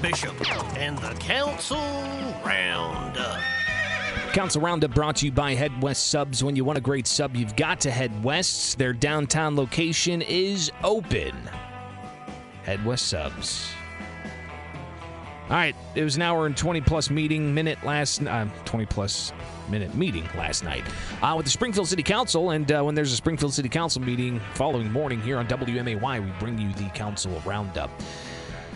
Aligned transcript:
Bishop 0.00 0.78
and 0.78 0.96
the 0.98 1.14
Council 1.14 1.76
Roundup. 2.44 3.40
Council 4.32 4.60
Roundup 4.60 4.94
brought 4.94 5.16
to 5.16 5.26
you 5.26 5.32
by 5.32 5.54
Head 5.54 5.82
West 5.82 6.08
Subs. 6.08 6.44
When 6.44 6.54
you 6.54 6.64
want 6.64 6.78
a 6.78 6.80
great 6.80 7.06
sub, 7.06 7.34
you've 7.34 7.56
got 7.56 7.80
to 7.80 7.90
head 7.90 8.22
west. 8.22 8.78
Their 8.78 8.92
downtown 8.92 9.56
location 9.56 10.22
is 10.22 10.70
open. 10.84 11.34
Head 12.62 12.84
West 12.84 13.08
Subs. 13.08 13.68
All 15.48 15.56
right, 15.56 15.74
it 15.94 16.02
was 16.02 16.16
an 16.16 16.22
hour 16.22 16.46
and 16.46 16.56
20 16.56 16.80
plus 16.82 17.08
meeting 17.08 17.54
minute 17.54 17.82
last 17.84 18.22
uh, 18.22 18.46
20 18.64 18.86
plus 18.86 19.32
minute 19.68 19.94
meeting 19.94 20.28
last 20.36 20.64
night 20.64 20.84
uh, 21.22 21.34
with 21.36 21.46
the 21.46 21.50
Springfield 21.50 21.88
City 21.88 22.02
Council. 22.02 22.50
And 22.50 22.70
uh, 22.70 22.82
when 22.82 22.94
there's 22.94 23.12
a 23.12 23.16
Springfield 23.16 23.54
City 23.54 23.68
Council 23.68 24.02
meeting 24.02 24.40
following 24.54 24.90
morning 24.92 25.20
here 25.20 25.38
on 25.38 25.46
WMAY, 25.46 26.24
we 26.24 26.32
bring 26.38 26.58
you 26.58 26.72
the 26.74 26.88
Council 26.90 27.42
Roundup. 27.44 27.90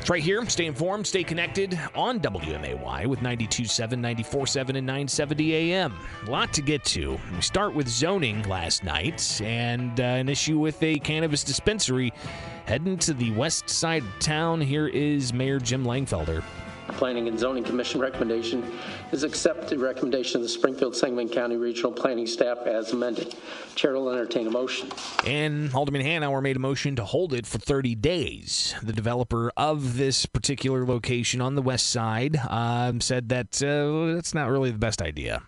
It's 0.00 0.08
right 0.08 0.22
here. 0.22 0.48
Stay 0.48 0.64
informed, 0.64 1.06
stay 1.06 1.22
connected 1.22 1.78
on 1.94 2.20
WMAY 2.20 3.04
with 3.04 3.20
92.7, 3.20 3.98
94.7, 3.98 4.68
and 4.70 4.86
970 4.86 5.54
AM. 5.54 5.94
A 6.26 6.30
lot 6.30 6.54
to 6.54 6.62
get 6.62 6.82
to. 6.84 7.20
We 7.34 7.42
start 7.42 7.74
with 7.74 7.86
zoning 7.86 8.42
last 8.44 8.82
night 8.82 9.42
and 9.44 10.00
uh, 10.00 10.04
an 10.04 10.30
issue 10.30 10.58
with 10.58 10.82
a 10.82 10.98
cannabis 11.00 11.44
dispensary 11.44 12.14
heading 12.64 12.96
to 12.96 13.12
the 13.12 13.30
west 13.32 13.68
side 13.68 14.02
of 14.02 14.18
town. 14.20 14.62
Here 14.62 14.88
is 14.88 15.34
Mayor 15.34 15.58
Jim 15.58 15.84
Langfelder. 15.84 16.42
Planning 16.92 17.28
and 17.28 17.38
Zoning 17.38 17.64
Commission 17.64 18.00
recommendation 18.00 18.72
is 19.12 19.22
accept 19.22 19.68
the 19.68 19.78
recommendation 19.78 20.36
of 20.36 20.42
the 20.42 20.48
Springfield 20.48 20.96
Sangamon 20.96 21.28
County 21.28 21.56
Regional 21.56 21.92
Planning 21.92 22.26
Staff 22.26 22.66
as 22.66 22.92
amended. 22.92 23.34
Chair 23.74 23.94
will 23.94 24.10
entertain 24.10 24.46
a 24.46 24.50
motion. 24.50 24.90
And 25.26 25.72
Alderman 25.74 26.02
Hanauer 26.02 26.42
made 26.42 26.56
a 26.56 26.60
motion 26.60 26.96
to 26.96 27.04
hold 27.04 27.32
it 27.34 27.46
for 27.46 27.58
30 27.58 27.94
days. 27.94 28.74
The 28.82 28.92
developer 28.92 29.52
of 29.56 29.96
this 29.96 30.26
particular 30.26 30.84
location 30.86 31.40
on 31.40 31.54
the 31.54 31.62
west 31.62 31.88
side 31.88 32.36
um, 32.48 33.00
said 33.00 33.28
that 33.30 33.62
uh, 33.62 34.14
that's 34.14 34.34
not 34.34 34.48
really 34.48 34.70
the 34.70 34.78
best 34.78 35.02
idea. 35.02 35.42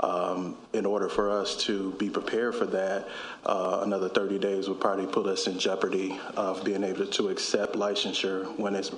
Um, 0.00 0.58
in 0.72 0.84
order 0.84 1.08
for 1.08 1.30
us 1.30 1.56
to 1.64 1.92
be 1.92 2.10
prepared 2.10 2.54
for 2.54 2.66
that, 2.66 3.08
uh, 3.46 3.80
another 3.82 4.08
30 4.08 4.38
days 4.38 4.68
would 4.68 4.80
probably 4.80 5.06
put 5.06 5.26
us 5.26 5.46
in 5.46 5.58
jeopardy 5.58 6.18
of 6.36 6.64
being 6.64 6.84
able 6.84 7.06
to 7.06 7.28
accept 7.28 7.74
licensure 7.74 8.58
when 8.58 8.74
it's 8.74 8.90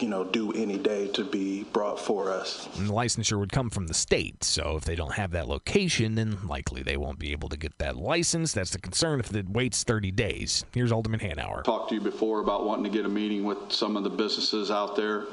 you 0.00 0.08
know, 0.08 0.24
due 0.24 0.52
any 0.52 0.78
day 0.78 1.08
to 1.08 1.24
be 1.24 1.64
brought 1.64 2.00
for 2.00 2.30
us. 2.30 2.68
And 2.78 2.88
the 2.88 2.92
licensure 2.92 3.38
would 3.38 3.52
come 3.52 3.70
from 3.70 3.86
the 3.86 3.94
state, 3.94 4.42
so 4.44 4.76
if 4.76 4.84
they 4.84 4.94
don't 4.94 5.14
have 5.14 5.30
that 5.32 5.48
location, 5.48 6.14
then 6.14 6.38
likely 6.46 6.82
they 6.82 6.96
won't 6.96 7.18
be 7.18 7.32
able 7.32 7.48
to 7.50 7.56
get 7.56 7.78
that 7.78 7.96
license. 7.96 8.52
That's 8.52 8.70
the 8.70 8.80
concern 8.80 9.20
if 9.20 9.34
it 9.34 9.48
waits 9.48 9.84
30 9.84 10.10
days. 10.10 10.64
Here's 10.72 10.92
Alderman 10.92 11.20
Hanauer. 11.20 11.62
Talked 11.64 11.90
to 11.90 11.96
you 11.96 12.00
before 12.00 12.40
about 12.40 12.64
wanting 12.64 12.84
to 12.84 12.90
get 12.90 13.04
a 13.04 13.08
meeting 13.08 13.44
with 13.44 13.70
some 13.70 13.96
of 13.96 14.04
the 14.04 14.10
businesses 14.10 14.70
out 14.70 14.96
there 14.96 15.26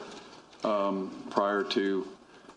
um, 0.63 1.25
prior 1.29 1.63
to. 1.63 2.07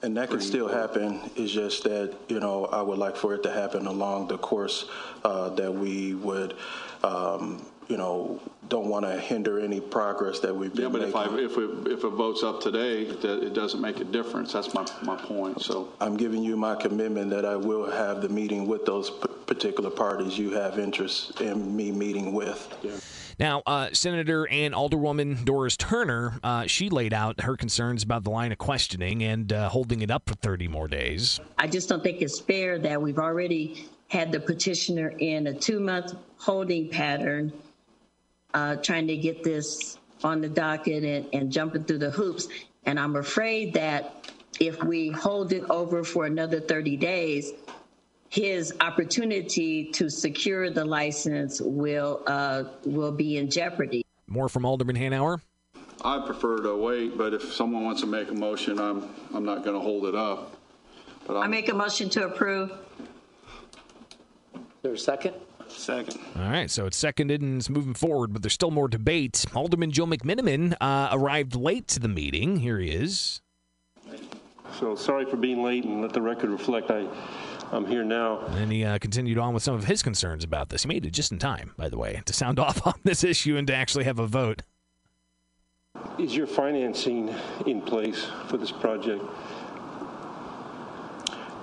And 0.02 0.16
that 0.16 0.30
can 0.30 0.40
still 0.40 0.66
happen. 0.66 1.30
It's 1.36 1.52
just 1.52 1.84
that, 1.84 2.12
you 2.28 2.40
know, 2.40 2.64
I 2.66 2.82
would 2.82 2.98
like 2.98 3.14
for 3.14 3.34
it 3.34 3.44
to 3.44 3.52
happen 3.52 3.86
along 3.86 4.26
the 4.26 4.38
course 4.38 4.86
uh, 5.24 5.50
that 5.50 5.72
we 5.72 6.14
would 6.14 6.56
um, 7.04 7.64
you 7.88 7.96
know, 7.96 8.40
don't 8.68 8.86
want 8.88 9.04
to 9.04 9.18
hinder 9.18 9.58
any 9.58 9.80
progress 9.80 10.40
that 10.40 10.54
we've 10.54 10.72
been 10.72 10.84
Yeah, 10.84 10.88
but 10.88 11.02
if 11.02 11.14
I, 11.14 11.26
making. 11.26 11.44
if 11.44 11.58
it, 11.58 11.92
if 11.92 12.04
it 12.04 12.08
votes 12.10 12.42
up 12.42 12.60
today, 12.60 13.04
that 13.04 13.42
it 13.44 13.54
doesn't 13.54 13.80
make 13.80 14.00
a 14.00 14.04
difference. 14.04 14.52
That's 14.52 14.72
my, 14.74 14.86
my 15.02 15.16
point, 15.16 15.60
so. 15.60 15.88
I'm 16.00 16.16
giving 16.16 16.42
you 16.42 16.56
my 16.56 16.74
commitment 16.74 17.30
that 17.30 17.44
I 17.44 17.56
will 17.56 17.90
have 17.90 18.22
the 18.22 18.28
meeting 18.28 18.66
with 18.66 18.84
those 18.86 19.10
p- 19.10 19.28
particular 19.46 19.90
parties 19.90 20.38
you 20.38 20.52
have 20.52 20.78
interest 20.78 21.40
in 21.40 21.76
me 21.76 21.92
meeting 21.92 22.32
with. 22.32 22.74
Now, 23.38 23.62
uh, 23.66 23.88
Senator 23.92 24.46
and 24.48 24.72
Alderwoman 24.74 25.44
Doris 25.44 25.76
Turner, 25.76 26.38
uh, 26.42 26.66
she 26.66 26.88
laid 26.88 27.12
out 27.12 27.40
her 27.42 27.56
concerns 27.56 28.02
about 28.02 28.24
the 28.24 28.30
line 28.30 28.52
of 28.52 28.58
questioning 28.58 29.22
and 29.22 29.52
uh, 29.52 29.68
holding 29.68 30.00
it 30.00 30.10
up 30.10 30.28
for 30.28 30.34
30 30.34 30.68
more 30.68 30.86
days. 30.88 31.40
I 31.58 31.66
just 31.66 31.88
don't 31.88 32.02
think 32.02 32.22
it's 32.22 32.38
fair 32.40 32.78
that 32.78 33.00
we've 33.00 33.18
already 33.18 33.88
had 34.08 34.30
the 34.30 34.40
petitioner 34.40 35.14
in 35.18 35.46
a 35.46 35.54
two 35.54 35.80
month 35.80 36.14
holding 36.36 36.88
pattern, 36.88 37.52
uh, 38.54 38.76
trying 38.76 39.06
to 39.06 39.16
get 39.16 39.42
this 39.42 39.98
on 40.24 40.40
the 40.40 40.48
docket 40.48 41.04
and, 41.04 41.28
and 41.32 41.50
jumping 41.50 41.84
through 41.84 41.98
the 41.98 42.10
hoops. 42.10 42.48
And 42.84 42.98
I'm 42.98 43.16
afraid 43.16 43.74
that 43.74 44.30
if 44.60 44.82
we 44.82 45.10
hold 45.10 45.52
it 45.52 45.64
over 45.70 46.04
for 46.04 46.26
another 46.26 46.60
30 46.60 46.96
days, 46.96 47.52
his 48.28 48.72
opportunity 48.80 49.90
to 49.92 50.08
secure 50.08 50.70
the 50.70 50.84
license 50.84 51.60
will 51.60 52.22
uh, 52.26 52.64
will 52.84 53.12
be 53.12 53.36
in 53.36 53.50
jeopardy. 53.50 54.06
More 54.26 54.48
from 54.48 54.64
Alderman 54.64 54.96
Hanauer. 54.96 55.40
I 56.04 56.18
prefer 56.24 56.58
to 56.62 56.74
wait, 56.74 57.18
but 57.18 57.34
if 57.34 57.52
someone 57.52 57.84
wants 57.84 58.00
to 58.00 58.06
make 58.06 58.30
a 58.30 58.34
motion, 58.34 58.80
I'm, 58.80 59.08
I'm 59.34 59.44
not 59.44 59.62
going 59.62 59.74
to 59.74 59.80
hold 59.80 60.06
it 60.06 60.14
up. 60.14 60.56
But 61.26 61.36
I 61.36 61.42
I'm, 61.42 61.50
make 61.50 61.68
a 61.68 61.74
motion 61.74 62.08
to 62.10 62.26
approve. 62.26 62.72
There 64.82 64.92
a 64.92 64.98
second? 64.98 65.34
Second. 65.72 66.18
All 66.36 66.48
right, 66.48 66.70
so 66.70 66.86
it's 66.86 66.96
seconded 66.96 67.40
and 67.40 67.58
it's 67.58 67.70
moving 67.70 67.94
forward, 67.94 68.32
but 68.32 68.42
there's 68.42 68.52
still 68.52 68.70
more 68.70 68.88
debate. 68.88 69.44
Alderman 69.54 69.90
Joe 69.90 70.06
McMenamin 70.06 70.74
uh, 70.80 71.08
arrived 71.12 71.56
late 71.56 71.88
to 71.88 72.00
the 72.00 72.08
meeting. 72.08 72.58
Here 72.58 72.78
he 72.78 72.90
is. 72.90 73.40
So 74.78 74.94
sorry 74.94 75.24
for 75.24 75.36
being 75.36 75.62
late, 75.62 75.84
and 75.84 76.00
let 76.00 76.12
the 76.12 76.22
record 76.22 76.50
reflect 76.50 76.90
I, 76.90 77.06
I'm 77.72 77.86
here 77.86 78.04
now. 78.04 78.40
And 78.48 78.72
he 78.72 78.84
uh, 78.84 78.98
continued 78.98 79.38
on 79.38 79.54
with 79.54 79.62
some 79.62 79.74
of 79.74 79.84
his 79.84 80.02
concerns 80.02 80.44
about 80.44 80.70
this. 80.70 80.82
He 80.82 80.88
made 80.88 81.04
it 81.04 81.10
just 81.12 81.32
in 81.32 81.38
time, 81.38 81.72
by 81.76 81.88
the 81.88 81.98
way, 81.98 82.22
to 82.24 82.32
sound 82.32 82.58
off 82.60 82.86
on 82.86 82.94
this 83.04 83.24
issue 83.24 83.56
and 83.56 83.66
to 83.66 83.74
actually 83.74 84.04
have 84.04 84.18
a 84.18 84.26
vote. 84.26 84.62
Is 86.18 86.34
your 86.34 86.46
financing 86.46 87.34
in 87.66 87.80
place 87.82 88.26
for 88.48 88.56
this 88.56 88.72
project? 88.72 89.22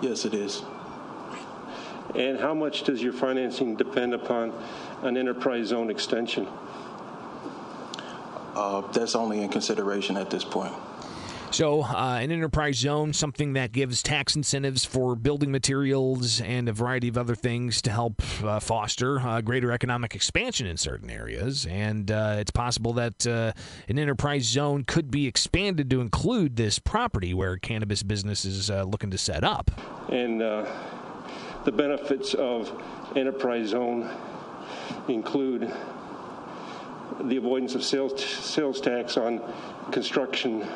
Yes, 0.01 0.25
it 0.25 0.33
is. 0.33 0.61
And 2.15 2.39
how 2.39 2.53
much 2.53 2.83
does 2.83 3.01
your 3.01 3.13
financing 3.13 3.75
depend 3.75 4.13
upon 4.13 4.53
an 5.03 5.17
enterprise 5.17 5.67
zone 5.67 5.89
extension? 5.89 6.47
Uh, 8.55 8.81
that's 8.91 9.15
only 9.15 9.41
in 9.41 9.49
consideration 9.49 10.17
at 10.17 10.29
this 10.29 10.43
point. 10.43 10.73
So, 11.51 11.81
uh, 11.81 12.19
an 12.21 12.31
enterprise 12.31 12.77
zone, 12.77 13.11
something 13.11 13.53
that 13.53 13.71
gives 13.71 14.03
tax 14.03 14.35
incentives 14.35 14.85
for 14.85 15.15
building 15.15 15.51
materials 15.51 16.41
and 16.41 16.69
a 16.69 16.71
variety 16.71 17.07
of 17.07 17.17
other 17.17 17.33
things 17.33 17.81
to 17.83 17.91
help 17.91 18.21
uh, 18.43 18.59
foster 18.59 19.19
uh, 19.19 19.41
greater 19.41 19.71
economic 19.71 20.13
expansion 20.13 20.67
in 20.67 20.77
certain 20.77 21.09
areas. 21.09 21.65
And 21.65 22.11
uh, 22.11 22.35
it's 22.37 22.51
possible 22.51 22.93
that 22.93 23.25
uh, 23.25 23.53
an 23.87 23.97
enterprise 23.97 24.43
zone 24.43 24.83
could 24.83 25.09
be 25.09 25.25
expanded 25.25 25.89
to 25.89 26.01
include 26.01 26.55
this 26.55 26.77
property 26.77 27.33
where 27.33 27.57
cannabis 27.57 28.03
business 28.03 28.45
is 28.45 28.69
uh, 28.69 28.83
looking 28.83 29.09
to 29.09 29.17
set 29.17 29.43
up. 29.43 29.71
And 30.09 30.43
uh, 30.43 30.65
the 31.69 31.77
benefits 31.77 32.33
of 32.33 32.81
enterprise 33.15 33.67
zone 33.67 34.09
include 35.07 35.71
the 37.25 37.37
avoidance 37.37 37.75
of 37.75 37.83
sales, 37.83 38.25
sales 38.25 38.81
tax 38.81 39.17
on 39.17 39.39
construction 39.91 40.67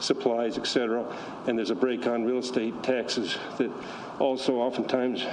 supplies, 0.00 0.58
etc. 0.58 1.04
And 1.46 1.56
there's 1.56 1.70
a 1.70 1.76
break 1.76 2.08
on 2.08 2.24
real 2.24 2.38
estate 2.38 2.82
taxes 2.82 3.38
that 3.58 3.70
also 4.18 4.56
oftentimes 4.56 5.24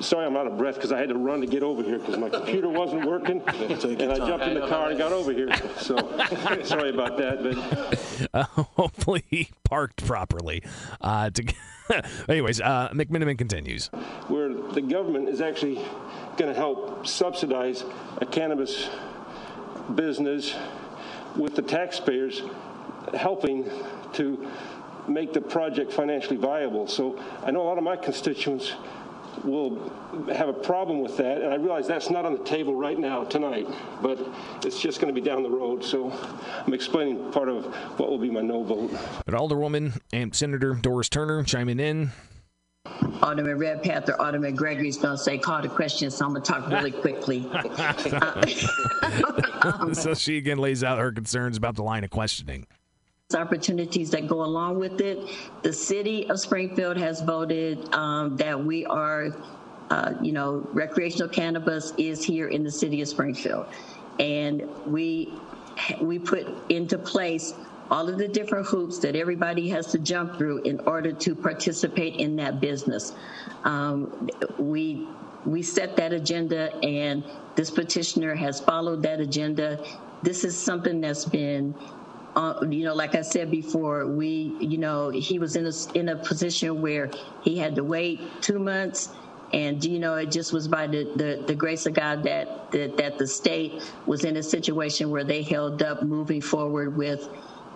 Sorry, 0.00 0.26
I'm 0.26 0.36
out 0.36 0.46
of 0.46 0.58
breath 0.58 0.74
because 0.74 0.92
I 0.92 0.98
had 0.98 1.08
to 1.08 1.14
run 1.16 1.40
to 1.40 1.46
get 1.46 1.62
over 1.62 1.82
here 1.82 1.98
because 1.98 2.18
my 2.18 2.28
computer 2.28 2.68
wasn't 2.68 3.04
working, 3.04 3.40
and 3.46 4.12
I 4.12 4.16
jumped 4.16 4.46
in 4.46 4.54
the 4.54 4.66
car 4.68 4.90
and 4.90 4.98
got 4.98 5.12
over 5.12 5.32
here. 5.32 5.48
So, 5.78 5.96
sorry 6.64 6.90
about 6.90 7.16
that. 7.18 7.42
But 7.42 8.28
Uh, 8.34 8.42
hopefully, 8.76 9.24
he 9.28 9.48
parked 9.64 10.04
properly. 10.04 10.62
Uh, 11.00 11.30
to, 11.30 11.44
anyways, 12.28 12.60
uh, 12.60 12.88
McMenamin 12.92 13.38
continues. 13.38 13.88
where 14.26 14.52
the 14.52 14.80
government 14.82 15.28
is 15.28 15.40
actually 15.40 15.76
going 16.36 16.52
to 16.52 16.54
help 16.54 17.06
subsidize 17.06 17.84
a 18.20 18.26
cannabis 18.26 18.88
business 19.94 20.54
with 21.36 21.54
the 21.54 21.62
taxpayers 21.62 22.42
helping 23.14 23.70
to 24.14 24.50
make 25.06 25.32
the 25.32 25.40
project 25.40 25.92
financially 25.92 26.36
viable. 26.36 26.86
So 26.86 27.18
I 27.44 27.50
know 27.50 27.62
a 27.62 27.68
lot 27.68 27.78
of 27.78 27.84
my 27.84 27.96
constituents 27.96 28.74
will 29.44 29.92
have 30.32 30.48
a 30.48 30.52
problem 30.52 31.00
with 31.00 31.16
that, 31.16 31.42
and 31.42 31.52
I 31.52 31.56
realize 31.56 31.86
that's 31.86 32.10
not 32.10 32.24
on 32.24 32.32
the 32.32 32.44
table 32.44 32.74
right 32.74 32.98
now 32.98 33.24
tonight, 33.24 33.66
but 34.02 34.18
it's 34.64 34.80
just 34.80 35.00
going 35.00 35.14
to 35.14 35.20
be 35.20 35.24
down 35.24 35.42
the 35.42 35.50
road. 35.50 35.84
So 35.84 36.12
I'm 36.66 36.74
explaining 36.74 37.30
part 37.32 37.48
of 37.48 37.66
what 37.98 38.10
will 38.10 38.18
be 38.18 38.30
my 38.30 38.40
no 38.40 38.62
vote. 38.62 38.90
But 39.24 39.34
Alderwoman 39.34 39.98
and 40.12 40.34
Senator 40.34 40.74
Doris 40.74 41.08
Turner 41.08 41.42
chiming 41.44 41.80
in. 41.80 42.10
Alderman 43.22 43.58
Redpath 43.58 44.08
or 44.08 44.20
Alderman 44.20 44.54
Gregory's 44.54 44.96
going 44.96 45.16
to 45.16 45.22
say, 45.22 45.38
call 45.38 45.60
the 45.60 45.68
question, 45.68 46.10
so 46.10 46.24
I'm 46.24 46.32
going 46.32 46.42
to 46.42 46.52
talk 46.52 46.68
really 46.68 46.92
quickly. 46.92 47.42
so 49.92 50.14
she 50.14 50.38
again 50.38 50.58
lays 50.58 50.84
out 50.84 50.98
her 50.98 51.12
concerns 51.12 51.56
about 51.56 51.76
the 51.76 51.82
line 51.82 52.04
of 52.04 52.10
questioning. 52.10 52.66
Opportunities 53.36 54.10
that 54.10 54.26
go 54.26 54.42
along 54.42 54.78
with 54.78 55.02
it. 55.02 55.18
The 55.62 55.72
city 55.72 56.28
of 56.30 56.40
Springfield 56.40 56.96
has 56.96 57.20
voted 57.20 57.92
um, 57.94 58.38
that 58.38 58.58
we 58.58 58.86
are, 58.86 59.28
uh, 59.90 60.14
you 60.22 60.32
know, 60.32 60.66
recreational 60.72 61.28
cannabis 61.28 61.92
is 61.98 62.24
here 62.24 62.48
in 62.48 62.64
the 62.64 62.70
city 62.70 63.02
of 63.02 63.08
Springfield. 63.08 63.66
And 64.18 64.66
we 64.86 65.30
we 66.00 66.18
put 66.18 66.46
into 66.70 66.96
place 66.96 67.52
all 67.90 68.08
of 68.08 68.16
the 68.16 68.26
different 68.26 68.66
hoops 68.66 68.98
that 69.00 69.14
everybody 69.14 69.68
has 69.68 69.88
to 69.88 69.98
jump 69.98 70.38
through 70.38 70.62
in 70.62 70.80
order 70.80 71.12
to 71.12 71.34
participate 71.34 72.16
in 72.16 72.34
that 72.36 72.60
business. 72.60 73.12
Um, 73.64 74.30
we 74.58 75.06
we 75.44 75.62
set 75.62 75.96
that 75.96 76.14
agenda, 76.14 76.74
and 76.82 77.22
this 77.56 77.70
petitioner 77.70 78.34
has 78.34 78.58
followed 78.58 79.02
that 79.02 79.20
agenda. 79.20 79.84
This 80.22 80.44
is 80.44 80.56
something 80.56 81.02
that's 81.02 81.26
been 81.26 81.74
uh, 82.36 82.64
you 82.68 82.84
know, 82.84 82.94
like 82.94 83.14
I 83.14 83.22
said 83.22 83.50
before, 83.50 84.06
we, 84.06 84.54
you 84.60 84.78
know, 84.78 85.10
he 85.10 85.38
was 85.38 85.56
in 85.56 85.66
a, 85.66 85.98
in 85.98 86.08
a 86.08 86.16
position 86.16 86.80
where 86.80 87.10
he 87.42 87.58
had 87.58 87.74
to 87.76 87.84
wait 87.84 88.20
two 88.40 88.58
months. 88.58 89.10
And, 89.52 89.82
you 89.82 89.98
know, 89.98 90.14
it 90.16 90.30
just 90.30 90.52
was 90.52 90.68
by 90.68 90.86
the, 90.86 91.04
the, 91.16 91.42
the 91.46 91.54
grace 91.54 91.86
of 91.86 91.94
God 91.94 92.22
that, 92.24 92.70
that, 92.72 92.98
that 92.98 93.18
the 93.18 93.26
state 93.26 93.82
was 94.06 94.24
in 94.24 94.36
a 94.36 94.42
situation 94.42 95.10
where 95.10 95.24
they 95.24 95.42
held 95.42 95.82
up 95.82 96.02
moving 96.02 96.42
forward 96.42 96.96
with 96.96 97.28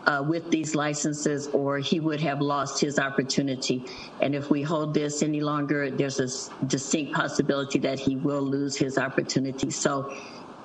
uh, 0.07 0.25
with 0.27 0.51
these 0.51 0.75
licenses, 0.75 1.47
or 1.49 1.79
he 1.79 2.01
would 2.01 2.21
have 2.21 2.41
lost 2.41 2.81
his 2.81 2.99
opportunity. 2.99 3.85
And 4.21 4.35
if 4.35 4.51
we 4.51 4.63
hold 4.63 4.95
this 4.95 5.23
any 5.23 5.41
longer, 5.41 5.91
there's 5.91 6.19
a 6.19 6.65
distinct 6.67 7.13
possibility 7.15 7.79
that 7.81 7.99
he 7.99 8.17
will 8.17 8.43
lose 8.43 8.77
his 8.77 8.99
opportunity. 8.99 9.71
So, 9.71 10.17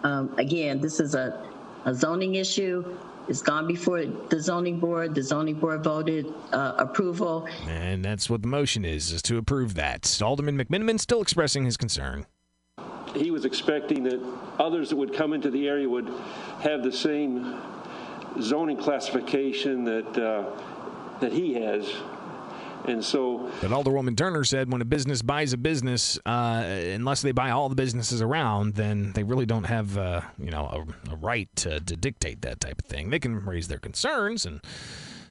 um, 0.04 0.33
again, 0.38 0.81
this 0.81 1.00
is 1.00 1.13
a, 1.16 1.48
a 1.86 1.94
zoning 1.94 2.36
issue. 2.36 2.98
It's 3.28 3.42
gone 3.42 3.68
before 3.68 4.06
the 4.06 4.40
zoning 4.40 4.80
board. 4.80 5.14
The 5.14 5.22
zoning 5.22 5.56
board 5.56 5.84
voted 5.84 6.34
uh, 6.54 6.76
approval. 6.78 7.48
And 7.68 8.04
that's 8.04 8.30
what 8.30 8.42
the 8.42 8.48
motion 8.48 8.86
is, 8.86 9.12
is 9.12 9.22
to 9.24 9.38
approve 9.38 9.74
that. 9.76 10.20
Alderman 10.22 10.58
McMenamin 10.58 11.00
still 11.00 11.22
expressing 11.22 11.66
his 11.66 11.76
concern. 11.76 12.26
He 13.16 13.32
was 13.32 13.46
expecting 13.46 14.04
that 14.04 14.22
others 14.60 14.90
that 14.90 14.96
would 14.96 15.14
come 15.14 15.34
into 15.34 15.50
the 15.50 15.68
area 15.68 15.90
would 15.90 16.08
have 16.62 16.84
the 16.84 16.92
same 16.92 17.60
zoning 18.40 18.78
classification 18.78 19.84
that 19.86 20.18
uh, 20.18 20.44
that 21.20 21.32
he 21.32 21.56
has. 21.56 21.92
And 22.88 23.04
so, 23.04 23.51
but 23.62 23.72
Alderwoman 23.72 24.16
Turner 24.16 24.44
said 24.44 24.72
when 24.72 24.81
a 24.81 24.86
business 24.86 25.22
buys 25.22 25.54
a 25.54 25.57
business, 25.57 26.18
uh, 26.25 26.63
unless 26.66 27.22
they 27.22 27.34
buy 27.34 27.51
all 27.51 27.69
the 27.69 27.75
businesses 27.75 28.22
around, 28.22 28.75
then 28.75 29.12
they 29.13 29.24
really 29.24 29.45
don't 29.45 29.66
have, 29.66 29.98
uh, 29.98 30.22
you 30.39 30.51
know, 30.51 30.86
a, 31.10 31.12
a 31.12 31.16
right 31.18 31.54
to, 31.57 31.80
to 31.81 31.95
dictate 31.95 32.42
that 32.42 32.60
type 32.60 32.80
of 32.80 32.86
thing. 32.86 33.10
They 33.10 33.19
can 33.19 33.45
raise 33.45 33.68
their 33.68 33.80
concerns 33.80 34.45
and 34.45 34.62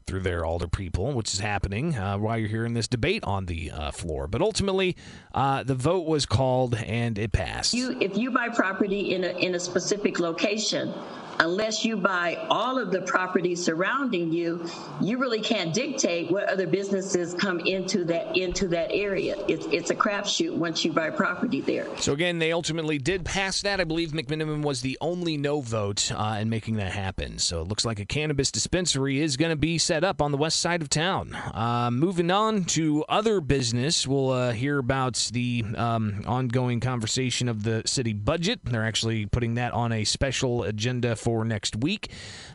through 0.06 0.20
their 0.20 0.44
alder 0.44 0.68
people, 0.68 1.12
which 1.12 1.34
is 1.34 1.40
happening 1.40 1.96
uh, 1.96 2.16
while 2.16 2.38
you're 2.38 2.48
hearing 2.48 2.74
this 2.74 2.86
debate 2.86 3.24
on 3.24 3.46
the 3.46 3.72
uh, 3.72 3.90
floor. 3.90 4.28
But 4.28 4.40
ultimately, 4.40 4.96
uh, 5.34 5.64
the 5.64 5.74
vote 5.74 6.06
was 6.06 6.26
called 6.26 6.76
and 6.76 7.18
it 7.18 7.32
passed. 7.32 7.74
You, 7.74 7.98
if 8.00 8.16
you 8.16 8.30
buy 8.30 8.48
property 8.50 9.14
in 9.14 9.24
a 9.24 9.36
in 9.36 9.54
a 9.56 9.60
specific 9.60 10.20
location, 10.20 10.94
unless 11.40 11.84
you 11.84 11.96
buy 11.96 12.36
all 12.50 12.78
of 12.78 12.90
the 12.90 13.02
property 13.02 13.54
surrounding 13.54 14.32
you, 14.32 14.64
you 15.00 15.18
really 15.18 15.40
can't 15.40 15.74
dictate 15.74 16.30
what 16.30 16.48
other 16.48 16.66
businesses 16.66 17.34
come 17.34 17.60
into 17.60 18.04
that 18.04 18.36
into 18.36 18.68
that 18.68 18.90
area. 18.90 19.36
It's 19.48 19.66
it's 19.66 19.90
a 19.90 19.94
crapshoot 19.94 20.56
once 20.56 20.84
you 20.84 20.92
buy 20.92 21.10
property 21.10 21.60
there. 21.60 21.86
So 21.98 22.12
again, 22.12 22.38
they 22.38 22.52
ultimately 22.52 22.98
did 22.98 23.24
pass 23.24 23.62
that. 23.62 23.80
I 23.80 23.84
believe 23.84 24.10
McMenamin 24.10 24.62
was 24.62 24.80
the 24.80 24.98
only 25.00 25.36
no 25.36 25.60
vote 25.60 26.10
uh, 26.12 26.38
in 26.40 26.48
making 26.50 26.76
that 26.76 26.92
happen. 26.92 27.38
So 27.38 27.62
it 27.62 27.68
looks 27.68 27.84
like 27.84 28.00
a 28.00 28.06
cannabis 28.06 28.50
dispensary 28.50 29.20
is 29.20 29.36
going 29.36 29.50
to 29.50 29.56
be 29.56 29.78
set 29.78 30.04
up 30.04 30.22
on 30.22 30.32
the 30.32 30.38
west 30.38 30.60
side 30.60 30.82
of 30.82 30.88
town. 30.88 31.34
Uh, 31.34 31.90
moving 31.90 32.30
on 32.30 32.64
to 32.64 33.04
other 33.08 33.40
business, 33.40 34.06
we'll 34.06 34.30
uh, 34.30 34.52
hear 34.52 34.78
about 34.78 35.28
the 35.32 35.64
um, 35.76 36.22
ongoing 36.26 36.80
conversation 36.80 37.48
of 37.48 37.62
the 37.62 37.82
city 37.86 38.12
budget. 38.12 38.60
They're 38.64 38.84
actually 38.84 39.26
putting 39.26 39.54
that 39.54 39.72
on 39.72 39.92
a 39.92 40.04
special 40.04 40.62
agenda 40.64 41.16
for 41.26 41.44
next 41.44 41.74
week. 41.74 42.12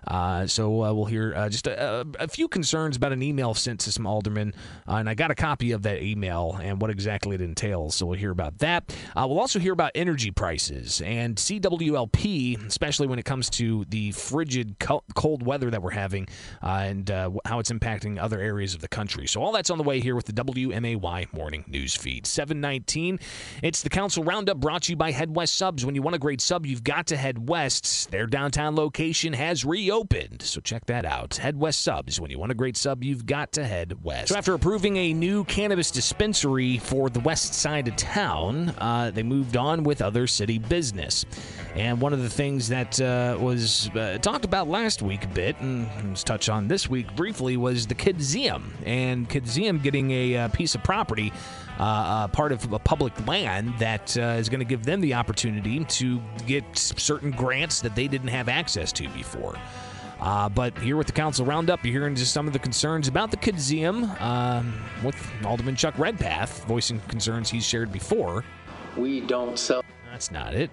Uh, 0.07 0.47
so 0.47 0.81
uh, 0.81 0.93
we'll 0.93 1.03
hear 1.03 1.33
uh, 1.35 1.49
just 1.49 1.67
a, 1.67 2.07
a, 2.17 2.27
few 2.29 2.47
concerns 2.47 2.95
about 2.95 3.11
an 3.11 3.21
email 3.21 3.53
sent 3.53 3.81
to 3.81 3.91
some 3.91 4.07
aldermen, 4.07 4.53
uh, 4.87 4.93
and 4.93 5.09
I 5.09 5.13
got 5.13 5.29
a 5.29 5.35
copy 5.35 5.73
of 5.73 5.81
that 5.81 6.01
email 6.01 6.57
and 6.63 6.81
what 6.81 6.89
exactly 6.89 7.35
it 7.35 7.41
entails. 7.41 7.95
So 7.95 8.05
we'll 8.05 8.17
hear 8.17 8.31
about 8.31 8.59
that. 8.59 8.95
Uh, 9.13 9.27
we'll 9.27 9.41
also 9.41 9.59
hear 9.59 9.73
about 9.73 9.91
energy 9.93 10.31
prices 10.31 11.01
and 11.01 11.35
CWLP, 11.35 12.65
especially 12.65 13.07
when 13.07 13.19
it 13.19 13.25
comes 13.25 13.49
to 13.51 13.83
the 13.89 14.13
frigid, 14.13 14.77
cold 14.79 15.45
weather 15.45 15.69
that 15.69 15.83
we're 15.83 15.91
having 15.91 16.29
and 16.61 17.09
how 17.09 17.59
it's 17.59 17.71
impacting 17.71 18.21
other 18.21 18.39
areas 18.39 18.73
of 18.73 18.79
the 18.79 18.87
country. 18.87 19.27
So 19.27 19.43
all 19.43 19.51
that's 19.51 19.69
on 19.69 19.77
the 19.77 19.83
way 19.83 19.99
here 19.99 20.15
with 20.15 20.27
the 20.27 20.33
WMAY 20.33 21.33
morning 21.33 21.65
news 21.67 21.93
feed. 21.93 22.25
719. 22.25 23.19
It's 23.61 23.83
the 23.83 23.89
council 23.89 24.23
roundup 24.23 24.61
brought 24.61 24.83
to 24.83 24.93
you 24.93 24.95
by 24.95 25.11
Head 25.11 25.35
West 25.35 25.55
Subs. 25.57 25.85
When 25.85 25.93
you 25.93 26.01
want 26.01 26.15
a 26.15 26.19
great 26.19 26.39
sub, 26.39 26.65
you've 26.65 26.85
got 26.85 27.07
to 27.07 27.17
head 27.17 27.49
west. 27.49 28.09
They're 28.11 28.27
downtown 28.27 28.60
downtown 28.61 28.75
location 28.75 29.33
has 29.33 29.65
reopened. 29.65 30.41
So 30.41 30.61
check 30.61 30.85
that 30.85 31.03
out. 31.05 31.37
Head 31.37 31.57
West 31.59 31.81
Subs. 31.81 32.19
When 32.19 32.29
you 32.29 32.37
want 32.37 32.51
a 32.51 32.55
great 32.55 32.77
sub, 32.77 33.03
you've 33.03 33.25
got 33.25 33.51
to 33.53 33.65
head 33.65 34.03
west. 34.03 34.29
So 34.29 34.37
after 34.37 34.53
approving 34.53 34.97
a 34.97 35.13
new 35.13 35.43
cannabis 35.45 35.89
dispensary 35.89 36.77
for 36.77 37.09
the 37.09 37.19
west 37.21 37.55
side 37.55 37.87
of 37.87 37.95
town, 37.95 38.69
uh, 38.77 39.11
they 39.11 39.23
moved 39.23 39.57
on 39.57 39.83
with 39.83 40.01
other 40.01 40.27
city 40.27 40.59
business. 40.59 41.25
And 41.75 41.99
one 41.99 42.13
of 42.13 42.21
the 42.21 42.29
things 42.29 42.69
that 42.69 43.01
uh, 43.01 43.37
was 43.39 43.89
uh, 43.95 44.19
talked 44.21 44.45
about 44.45 44.67
last 44.67 45.01
week 45.01 45.23
a 45.23 45.29
bit, 45.29 45.59
and 45.59 46.11
was 46.11 46.23
touched 46.23 46.49
on 46.49 46.67
this 46.67 46.89
week 46.89 47.15
briefly, 47.15 47.57
was 47.57 47.87
the 47.87 47.95
Kidzeum. 47.95 48.63
And 48.85 49.27
Kidzeum 49.27 49.81
getting 49.81 50.11
a 50.11 50.37
uh, 50.37 50.47
piece 50.49 50.75
of 50.75 50.83
property 50.83 51.33
uh, 51.81 51.83
uh, 51.83 52.27
part 52.27 52.51
of 52.51 52.71
a 52.71 52.77
public 52.77 53.27
land 53.27 53.73
that 53.79 54.15
uh, 54.15 54.37
is 54.37 54.49
going 54.49 54.59
to 54.59 54.65
give 54.65 54.83
them 54.83 55.01
the 55.01 55.15
opportunity 55.15 55.83
to 55.85 56.21
get 56.45 56.63
certain 56.77 57.31
grants 57.31 57.81
that 57.81 57.95
they 57.95 58.07
didn't 58.07 58.27
have 58.27 58.47
access 58.47 58.91
to 58.91 59.09
before. 59.09 59.55
Uh, 60.19 60.47
but 60.47 60.77
here 60.77 60.95
with 60.95 61.07
the 61.07 61.13
council 61.13 61.43
roundup, 61.43 61.83
you're 61.83 61.93
hearing 61.93 62.13
just 62.13 62.33
some 62.33 62.45
of 62.45 62.53
the 62.53 62.59
concerns 62.59 63.07
about 63.07 63.31
the 63.31 63.37
Kidzeum 63.37 64.21
um, 64.21 64.79
with 65.03 65.15
Alderman 65.43 65.75
Chuck 65.75 65.97
Redpath 65.97 66.63
voicing 66.65 66.99
concerns 67.07 67.49
he's 67.49 67.65
shared 67.65 67.91
before. 67.91 68.45
We 68.95 69.21
don't 69.21 69.57
sell. 69.57 69.83
That's 70.11 70.29
not 70.29 70.53
it. 70.53 70.69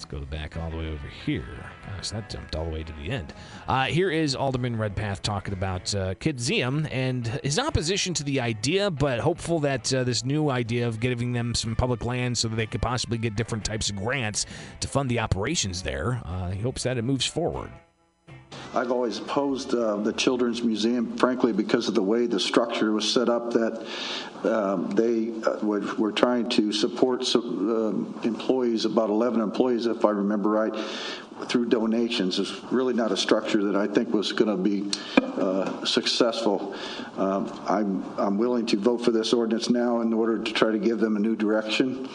Let's 0.00 0.10
go 0.10 0.20
back 0.20 0.56
all 0.56 0.70
the 0.70 0.78
way 0.78 0.88
over 0.88 1.06
here. 1.26 1.44
Gosh, 1.86 2.08
that 2.08 2.30
jumped 2.30 2.56
all 2.56 2.64
the 2.64 2.70
way 2.70 2.82
to 2.82 2.92
the 2.94 3.10
end. 3.10 3.34
Uh, 3.68 3.84
here 3.84 4.10
is 4.10 4.34
Alderman 4.34 4.78
Redpath 4.78 5.20
talking 5.20 5.52
about 5.52 5.94
uh, 5.94 6.14
Kidzeum 6.14 6.88
and 6.90 7.26
his 7.44 7.58
opposition 7.58 8.14
to 8.14 8.24
the 8.24 8.40
idea, 8.40 8.90
but 8.90 9.20
hopeful 9.20 9.60
that 9.60 9.92
uh, 9.92 10.02
this 10.02 10.24
new 10.24 10.48
idea 10.48 10.88
of 10.88 11.00
giving 11.00 11.34
them 11.34 11.54
some 11.54 11.76
public 11.76 12.02
land 12.02 12.38
so 12.38 12.48
that 12.48 12.56
they 12.56 12.64
could 12.64 12.80
possibly 12.80 13.18
get 13.18 13.36
different 13.36 13.62
types 13.62 13.90
of 13.90 13.96
grants 13.96 14.46
to 14.80 14.88
fund 14.88 15.10
the 15.10 15.18
operations 15.18 15.82
there, 15.82 16.22
uh, 16.24 16.48
he 16.48 16.62
hopes 16.62 16.84
that 16.84 16.96
it 16.96 17.02
moves 17.02 17.26
forward. 17.26 17.70
I've 18.72 18.92
always 18.92 19.18
opposed 19.18 19.74
uh, 19.74 19.96
the 19.96 20.12
Children's 20.12 20.62
Museum, 20.62 21.16
frankly, 21.16 21.52
because 21.52 21.88
of 21.88 21.94
the 21.94 22.02
way 22.02 22.26
the 22.26 22.38
structure 22.38 22.92
was 22.92 23.12
set 23.12 23.28
up 23.28 23.52
that 23.52 23.84
um, 24.44 24.90
they 24.90 25.32
uh, 25.42 25.58
were, 25.60 25.80
were, 25.96 26.12
trying 26.12 26.48
to 26.50 26.72
support 26.72 27.24
some, 27.24 28.14
uh, 28.22 28.26
employees, 28.26 28.84
about 28.84 29.10
11 29.10 29.40
employees, 29.40 29.86
if 29.86 30.04
I 30.04 30.10
remember 30.10 30.50
right, 30.50 30.72
through 31.48 31.68
donations. 31.68 32.38
It's 32.38 32.62
really 32.70 32.94
not 32.94 33.10
a 33.10 33.16
structure 33.16 33.64
that 33.64 33.74
I 33.74 33.88
think 33.88 34.14
was 34.14 34.30
going 34.30 34.56
to 34.56 34.62
be 34.62 34.88
uh, 35.18 35.84
successful. 35.84 36.74
Um, 37.16 37.52
I'm, 37.66 38.04
I'm 38.18 38.38
willing 38.38 38.66
to 38.66 38.76
vote 38.76 38.98
for 38.98 39.10
this 39.10 39.32
ordinance 39.32 39.68
now 39.68 40.00
in 40.00 40.12
order 40.12 40.38
to 40.38 40.52
try 40.52 40.70
to 40.70 40.78
give 40.78 41.00
them 41.00 41.16
a 41.16 41.20
new 41.20 41.34
direction 41.34 42.08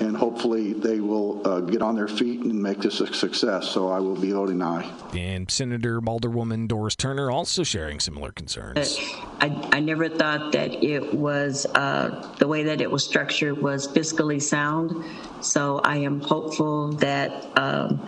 and 0.00 0.16
hopefully 0.16 0.72
they 0.72 1.00
will 1.00 1.46
uh, 1.46 1.60
get 1.60 1.82
on 1.82 1.94
their 1.94 2.08
feet 2.08 2.40
and 2.40 2.62
make 2.62 2.80
this 2.80 3.00
a 3.00 3.12
success. 3.12 3.68
So 3.68 3.88
I 3.88 4.00
will 4.00 4.16
be 4.16 4.32
voting 4.32 4.62
aye. 4.62 4.90
And 5.14 5.50
Senator 5.50 6.00
Alderwoman 6.00 6.68
Doris 6.68 6.96
Turner 6.96 7.30
also 7.30 7.62
sharing 7.62 8.00
similar 8.00 8.32
concerns. 8.32 8.98
I, 9.40 9.68
I 9.72 9.80
never 9.80 10.08
thought 10.08 10.52
that 10.52 10.82
it 10.82 11.14
was 11.14 11.66
uh, 11.66 12.34
the 12.38 12.46
way 12.46 12.64
that 12.64 12.80
it 12.80 12.90
was 12.90 13.04
structured 13.04 13.60
was 13.60 13.88
fiscally 13.88 14.40
sound. 14.40 15.04
So 15.40 15.78
I 15.80 15.98
am 15.98 16.20
hopeful 16.20 16.92
that. 16.94 17.58
Um, 17.58 18.06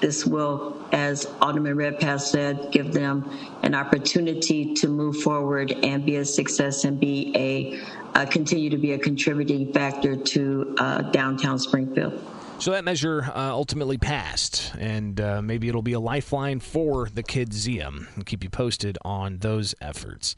this 0.00 0.26
will, 0.26 0.76
as 0.92 1.26
Alderman 1.40 1.76
Redpath 1.76 2.22
said, 2.22 2.70
give 2.72 2.92
them 2.92 3.30
an 3.62 3.74
opportunity 3.74 4.74
to 4.74 4.88
move 4.88 5.16
forward 5.18 5.72
and 5.82 6.04
be 6.04 6.16
a 6.16 6.24
success 6.24 6.84
and 6.84 6.98
be 6.98 7.32
a 7.36 7.80
uh, 8.18 8.26
continue 8.26 8.68
to 8.70 8.76
be 8.76 8.92
a 8.92 8.98
contributing 8.98 9.72
factor 9.72 10.16
to 10.16 10.74
uh, 10.78 11.02
downtown 11.02 11.58
Springfield. 11.58 12.20
So 12.58 12.72
that 12.72 12.84
measure 12.84 13.22
uh, 13.24 13.50
ultimately 13.52 13.96
passed, 13.96 14.74
and 14.78 15.18
uh, 15.18 15.40
maybe 15.40 15.68
it'll 15.68 15.80
be 15.80 15.94
a 15.94 16.00
lifeline 16.00 16.60
for 16.60 17.08
the 17.08 17.22
Kidzeum. 17.22 18.06
I'll 18.18 18.24
keep 18.24 18.44
you 18.44 18.50
posted 18.50 18.98
on 19.02 19.38
those 19.38 19.74
efforts. 19.80 20.36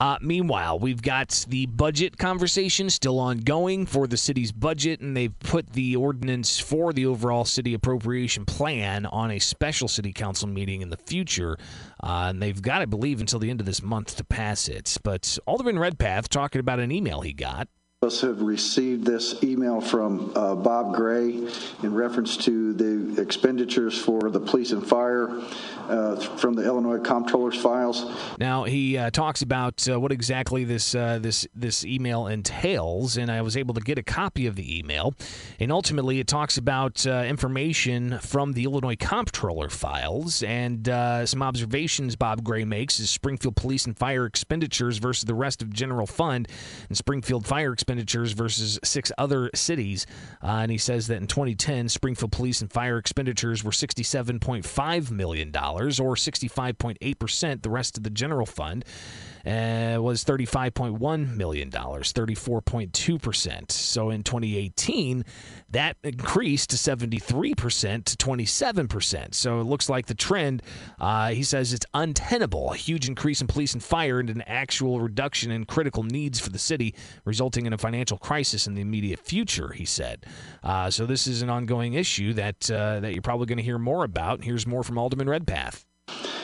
Uh, 0.00 0.16
meanwhile, 0.22 0.78
we've 0.78 1.02
got 1.02 1.44
the 1.48 1.66
budget 1.66 2.16
conversation 2.16 2.88
still 2.88 3.18
ongoing 3.18 3.84
for 3.84 4.06
the 4.06 4.16
city's 4.16 4.50
budget, 4.50 5.00
and 5.00 5.14
they've 5.14 5.38
put 5.40 5.74
the 5.74 5.94
ordinance 5.94 6.58
for 6.58 6.94
the 6.94 7.04
overall 7.04 7.44
city 7.44 7.74
appropriation 7.74 8.46
plan 8.46 9.04
on 9.04 9.30
a 9.30 9.38
special 9.38 9.88
city 9.88 10.10
council 10.10 10.48
meeting 10.48 10.80
in 10.80 10.88
the 10.88 10.96
future. 10.96 11.58
Uh, 12.02 12.28
and 12.30 12.42
they've 12.42 12.62
got, 12.62 12.80
I 12.80 12.86
believe, 12.86 13.20
until 13.20 13.38
the 13.38 13.50
end 13.50 13.60
of 13.60 13.66
this 13.66 13.82
month 13.82 14.16
to 14.16 14.24
pass 14.24 14.68
it. 14.68 14.96
But 15.02 15.38
Alderman 15.46 15.78
Redpath 15.78 16.30
talking 16.30 16.60
about 16.60 16.80
an 16.80 16.90
email 16.90 17.20
he 17.20 17.34
got 17.34 17.68
us 18.02 18.22
have 18.22 18.40
received 18.40 19.04
this 19.04 19.44
email 19.44 19.78
from 19.78 20.32
uh, 20.34 20.54
Bob 20.54 20.94
Gray 20.94 21.34
in 21.82 21.92
reference 21.92 22.38
to 22.38 22.72
the 22.72 23.20
expenditures 23.20 23.98
for 23.98 24.30
the 24.30 24.40
police 24.40 24.72
and 24.72 24.86
fire 24.86 25.28
uh, 25.90 26.16
from 26.38 26.54
the 26.54 26.64
Illinois 26.64 26.96
Comptroller's 26.96 27.60
files. 27.60 28.10
Now 28.38 28.64
he 28.64 28.96
uh, 28.96 29.10
talks 29.10 29.42
about 29.42 29.86
uh, 29.86 30.00
what 30.00 30.12
exactly 30.12 30.64
this 30.64 30.94
uh, 30.94 31.18
this 31.18 31.46
this 31.54 31.84
email 31.84 32.26
entails, 32.26 33.18
and 33.18 33.30
I 33.30 33.42
was 33.42 33.54
able 33.54 33.74
to 33.74 33.82
get 33.82 33.98
a 33.98 34.02
copy 34.02 34.46
of 34.46 34.56
the 34.56 34.78
email. 34.78 35.12
And 35.58 35.70
ultimately, 35.70 36.20
it 36.20 36.26
talks 36.26 36.56
about 36.56 37.06
uh, 37.06 37.24
information 37.28 38.18
from 38.20 38.54
the 38.54 38.64
Illinois 38.64 38.96
Comptroller 38.96 39.68
files 39.68 40.42
and 40.42 40.86
some 41.28 41.42
observations 41.42 42.16
Bob 42.16 42.44
Gray 42.44 42.64
makes 42.64 42.98
is 42.98 43.10
Springfield 43.10 43.56
police 43.56 43.84
and 43.84 43.94
fire 43.94 44.24
expenditures 44.24 44.96
versus 44.96 45.24
the 45.24 45.34
rest 45.34 45.60
of 45.60 45.70
general 45.70 46.06
fund, 46.06 46.48
and 46.88 46.96
Springfield 46.96 47.46
fire 47.46 47.74
expenditures 47.74 47.89
versus 47.98 48.78
six 48.84 49.12
other 49.18 49.50
cities. 49.54 50.06
Uh, 50.42 50.60
and 50.62 50.70
he 50.70 50.78
says 50.78 51.06
that 51.08 51.16
in 51.16 51.26
2010, 51.26 51.88
Springfield 51.88 52.32
police 52.32 52.60
and 52.60 52.72
fire 52.72 52.98
expenditures 52.98 53.64
were 53.64 53.70
67.5 53.70 55.10
million 55.10 55.50
dollars 55.50 56.00
or 56.00 56.14
65.8%. 56.14 57.62
The 57.62 57.70
rest 57.70 57.96
of 57.96 58.02
the 58.02 58.10
general 58.10 58.46
fund 58.46 58.84
uh, 59.46 59.98
was 60.00 60.24
$35.1 60.24 61.36
million, 61.36 61.70
34.2%. 61.70 63.70
So 63.70 64.10
in 64.10 64.22
2018, 64.22 65.24
that 65.70 65.96
increased 66.02 66.70
to 66.70 66.76
73% 66.76 68.04
to 68.04 68.16
27%. 68.16 69.34
So 69.34 69.60
it 69.60 69.64
looks 69.64 69.88
like 69.88 70.06
the 70.06 70.14
trend, 70.14 70.62
uh, 70.98 71.30
he 71.30 71.42
says 71.42 71.72
it's 71.72 71.86
untenable. 71.94 72.72
A 72.72 72.76
huge 72.76 73.08
increase 73.08 73.40
in 73.40 73.46
police 73.46 73.72
and 73.72 73.82
fire 73.82 74.20
and 74.20 74.30
an 74.30 74.42
actual 74.42 75.00
reduction 75.00 75.50
in 75.50 75.64
critical 75.64 76.02
needs 76.02 76.40
for 76.40 76.50
the 76.50 76.58
city, 76.58 76.94
resulting 77.24 77.66
in 77.66 77.72
a 77.72 77.78
financial 77.78 78.18
crisis 78.18 78.66
in 78.66 78.74
the 78.74 78.80
immediate 78.80 79.20
future, 79.20 79.72
he 79.72 79.84
said. 79.84 80.26
Uh, 80.62 80.90
so 80.90 81.06
this 81.06 81.26
is 81.26 81.42
an 81.42 81.50
ongoing 81.50 81.94
issue 81.94 82.32
that, 82.34 82.70
uh, 82.70 83.00
that 83.00 83.12
you're 83.12 83.22
probably 83.22 83.46
going 83.46 83.58
to 83.58 83.64
hear 83.64 83.78
more 83.78 84.04
about. 84.04 84.44
Here's 84.44 84.66
more 84.66 84.82
from 84.82 84.98
Alderman 84.98 85.28
Redpath. 85.28 85.84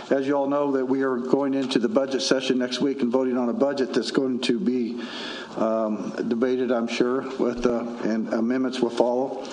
As 0.09 0.25
you 0.25 0.35
all 0.35 0.47
know, 0.47 0.71
that 0.73 0.85
we 0.85 1.03
are 1.03 1.17
going 1.17 1.55
into 1.55 1.81
the 1.81 1.89
budget 1.89 2.23
session 2.23 2.59
next 2.59 2.81
week 2.81 3.03
and 3.03 3.11
voting 3.11 3.37
on 3.37 3.49
a 3.49 3.53
budget 3.53 3.93
that's 3.93 4.13
going 4.13 4.41
to 4.43 4.61
be 4.61 5.03
um, 5.57 6.15
debated, 6.29 6.71
I'm 6.71 6.87
sure, 6.87 7.23
with 7.39 7.67
uh, 7.67 7.81
and 8.05 8.33
amendments 8.33 8.79
will 8.79 8.91
follow. 8.91 9.45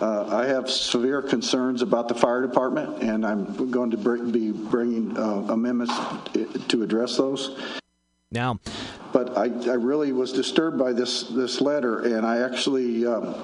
Uh, 0.00 0.26
I 0.34 0.46
have 0.46 0.70
severe 0.70 1.20
concerns 1.20 1.82
about 1.82 2.08
the 2.08 2.14
fire 2.14 2.40
department, 2.40 3.02
and 3.02 3.26
I'm 3.26 3.70
going 3.70 3.90
to 3.90 3.98
bring, 3.98 4.30
be 4.30 4.50
bringing 4.50 5.18
uh, 5.18 5.44
amendments 5.50 5.94
to 6.68 6.82
address 6.82 7.18
those. 7.18 7.58
Now, 8.30 8.60
but 9.12 9.36
I, 9.36 9.44
I, 9.70 9.74
really 9.74 10.12
was 10.12 10.32
disturbed 10.32 10.78
by 10.78 10.92
this 10.92 11.24
this 11.24 11.60
letter, 11.60 12.16
and 12.16 12.24
I 12.26 12.38
actually. 12.38 13.06
Um, 13.06 13.34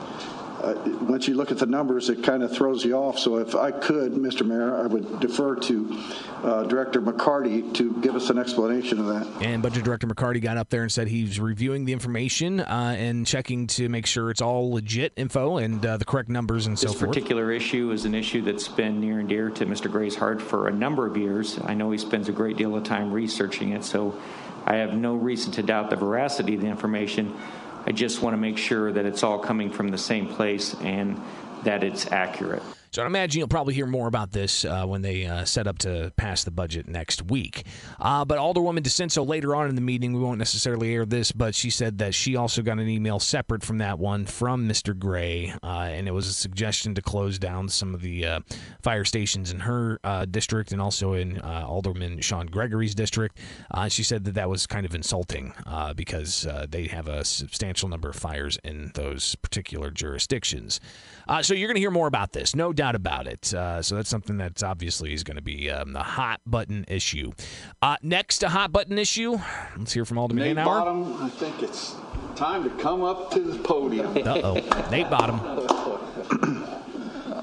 uh, 0.64 0.74
once 1.02 1.28
you 1.28 1.34
look 1.34 1.50
at 1.50 1.58
the 1.58 1.66
numbers, 1.66 2.08
it 2.08 2.22
kind 2.22 2.42
of 2.42 2.50
throws 2.50 2.84
you 2.84 2.94
off. 2.94 3.18
So 3.18 3.36
if 3.36 3.54
I 3.54 3.70
could, 3.70 4.12
Mr. 4.12 4.46
Mayor, 4.46 4.74
I 4.82 4.86
would 4.86 5.20
defer 5.20 5.54
to 5.56 6.02
uh, 6.42 6.62
Director 6.64 7.02
McCarty 7.02 7.72
to 7.74 7.92
give 8.00 8.16
us 8.16 8.30
an 8.30 8.38
explanation 8.38 8.98
of 8.98 9.06
that. 9.06 9.42
And 9.42 9.62
Budget 9.62 9.84
Director 9.84 10.06
McCarty 10.06 10.40
got 10.40 10.56
up 10.56 10.70
there 10.70 10.82
and 10.82 10.90
said 10.90 11.08
he's 11.08 11.38
reviewing 11.38 11.84
the 11.84 11.92
information 11.92 12.60
uh, 12.60 12.96
and 12.98 13.26
checking 13.26 13.66
to 13.68 13.88
make 13.88 14.06
sure 14.06 14.30
it's 14.30 14.40
all 14.40 14.72
legit 14.72 15.12
info 15.16 15.58
and 15.58 15.84
uh, 15.84 15.96
the 15.96 16.04
correct 16.04 16.28
numbers 16.28 16.66
and 16.66 16.76
this 16.76 16.82
so 16.82 16.88
forth. 16.88 17.00
This 17.00 17.08
particular 17.08 17.52
issue 17.52 17.90
is 17.90 18.04
an 18.04 18.14
issue 18.14 18.42
that's 18.42 18.68
been 18.68 19.00
near 19.00 19.20
and 19.20 19.28
dear 19.28 19.50
to 19.50 19.66
Mr. 19.66 19.90
Gray's 19.90 20.16
heart 20.16 20.40
for 20.40 20.68
a 20.68 20.72
number 20.72 21.06
of 21.06 21.16
years. 21.16 21.58
I 21.64 21.74
know 21.74 21.90
he 21.90 21.98
spends 21.98 22.28
a 22.28 22.32
great 22.32 22.56
deal 22.56 22.74
of 22.74 22.84
time 22.84 23.12
researching 23.12 23.72
it, 23.72 23.84
so 23.84 24.18
I 24.66 24.76
have 24.76 24.94
no 24.94 25.14
reason 25.14 25.52
to 25.52 25.62
doubt 25.62 25.90
the 25.90 25.96
veracity 25.96 26.54
of 26.54 26.62
the 26.62 26.68
information. 26.68 27.36
I 27.86 27.92
just 27.92 28.22
want 28.22 28.34
to 28.34 28.38
make 28.38 28.58
sure 28.58 28.92
that 28.92 29.04
it's 29.04 29.22
all 29.22 29.38
coming 29.38 29.70
from 29.70 29.88
the 29.88 29.98
same 29.98 30.26
place 30.26 30.74
and 30.80 31.20
that 31.64 31.84
it's 31.84 32.10
accurate. 32.10 32.62
So 32.94 33.02
I 33.02 33.06
imagine 33.06 33.40
you'll 33.40 33.48
probably 33.48 33.74
hear 33.74 33.88
more 33.88 34.06
about 34.06 34.30
this 34.30 34.64
uh, 34.64 34.86
when 34.86 35.02
they 35.02 35.26
uh, 35.26 35.44
set 35.44 35.66
up 35.66 35.78
to 35.78 36.12
pass 36.16 36.44
the 36.44 36.52
budget 36.52 36.86
next 36.86 37.22
week. 37.22 37.66
Uh, 37.98 38.24
but 38.24 38.38
Alderwoman 38.38 38.82
DiCenso 38.82 39.26
later 39.26 39.56
on 39.56 39.68
in 39.68 39.74
the 39.74 39.80
meeting, 39.80 40.12
we 40.12 40.20
won't 40.20 40.38
necessarily 40.38 40.94
air 40.94 41.04
this, 41.04 41.32
but 41.32 41.56
she 41.56 41.70
said 41.70 41.98
that 41.98 42.14
she 42.14 42.36
also 42.36 42.62
got 42.62 42.78
an 42.78 42.88
email 42.88 43.18
separate 43.18 43.64
from 43.64 43.78
that 43.78 43.98
one 43.98 44.26
from 44.26 44.68
Mr. 44.68 44.96
Gray, 44.96 45.52
uh, 45.64 45.88
and 45.90 46.06
it 46.06 46.12
was 46.12 46.28
a 46.28 46.32
suggestion 46.32 46.94
to 46.94 47.02
close 47.02 47.36
down 47.36 47.68
some 47.68 47.96
of 47.96 48.00
the 48.00 48.24
uh, 48.24 48.40
fire 48.80 49.04
stations 49.04 49.50
in 49.50 49.58
her 49.58 49.98
uh, 50.04 50.24
district 50.24 50.70
and 50.70 50.80
also 50.80 51.14
in 51.14 51.40
Alderman 51.40 52.20
Shawn 52.20 52.46
Gregory's 52.46 52.94
district. 52.94 53.40
she 53.88 54.04
said 54.04 54.22
that 54.22 54.34
that 54.34 54.48
was 54.48 54.68
kind 54.68 54.86
of 54.86 54.94
insulting 54.94 55.52
because 55.96 56.46
they 56.68 56.86
have 56.86 57.08
a 57.08 57.24
substantial 57.24 57.88
number 57.88 58.08
of 58.08 58.14
fires 58.14 58.56
in 58.62 58.92
those 58.94 59.34
particular 59.34 59.90
jurisdictions. 59.90 60.78
so 61.42 61.54
you're 61.54 61.66
going 61.66 61.74
to 61.74 61.80
hear 61.80 61.90
more 61.90 62.06
about 62.06 62.32
this, 62.32 62.54
no 62.54 62.72
doubt 62.72 62.83
doubt 62.84 62.94
about 62.94 63.26
it. 63.26 63.54
Uh, 63.54 63.80
so 63.80 63.94
that's 63.94 64.10
something 64.10 64.36
that's 64.36 64.62
obviously 64.62 65.14
is 65.14 65.24
going 65.24 65.36
to 65.36 65.42
be 65.42 65.70
um, 65.70 65.94
the 65.94 66.02
hot 66.02 66.40
button 66.44 66.84
issue. 66.86 67.32
Uh, 67.80 67.96
next, 68.02 68.42
a 68.42 68.48
hot 68.50 68.72
button 68.72 68.98
issue. 68.98 69.38
Let's 69.78 69.94
hear 69.94 70.04
from 70.04 70.18
Alderman 70.18 70.44
Nate 70.44 70.56
Hanauer. 70.58 70.66
Bottom, 70.66 71.22
I 71.22 71.30
think 71.30 71.62
it's 71.62 71.94
time 72.36 72.62
to 72.64 72.70
come 72.82 73.02
up 73.02 73.30
to 73.32 73.40
the 73.40 73.58
podium. 73.62 74.04
Uh 74.24 74.40
oh, 74.42 74.88
Nate 74.90 75.10
Bottom. 75.10 75.40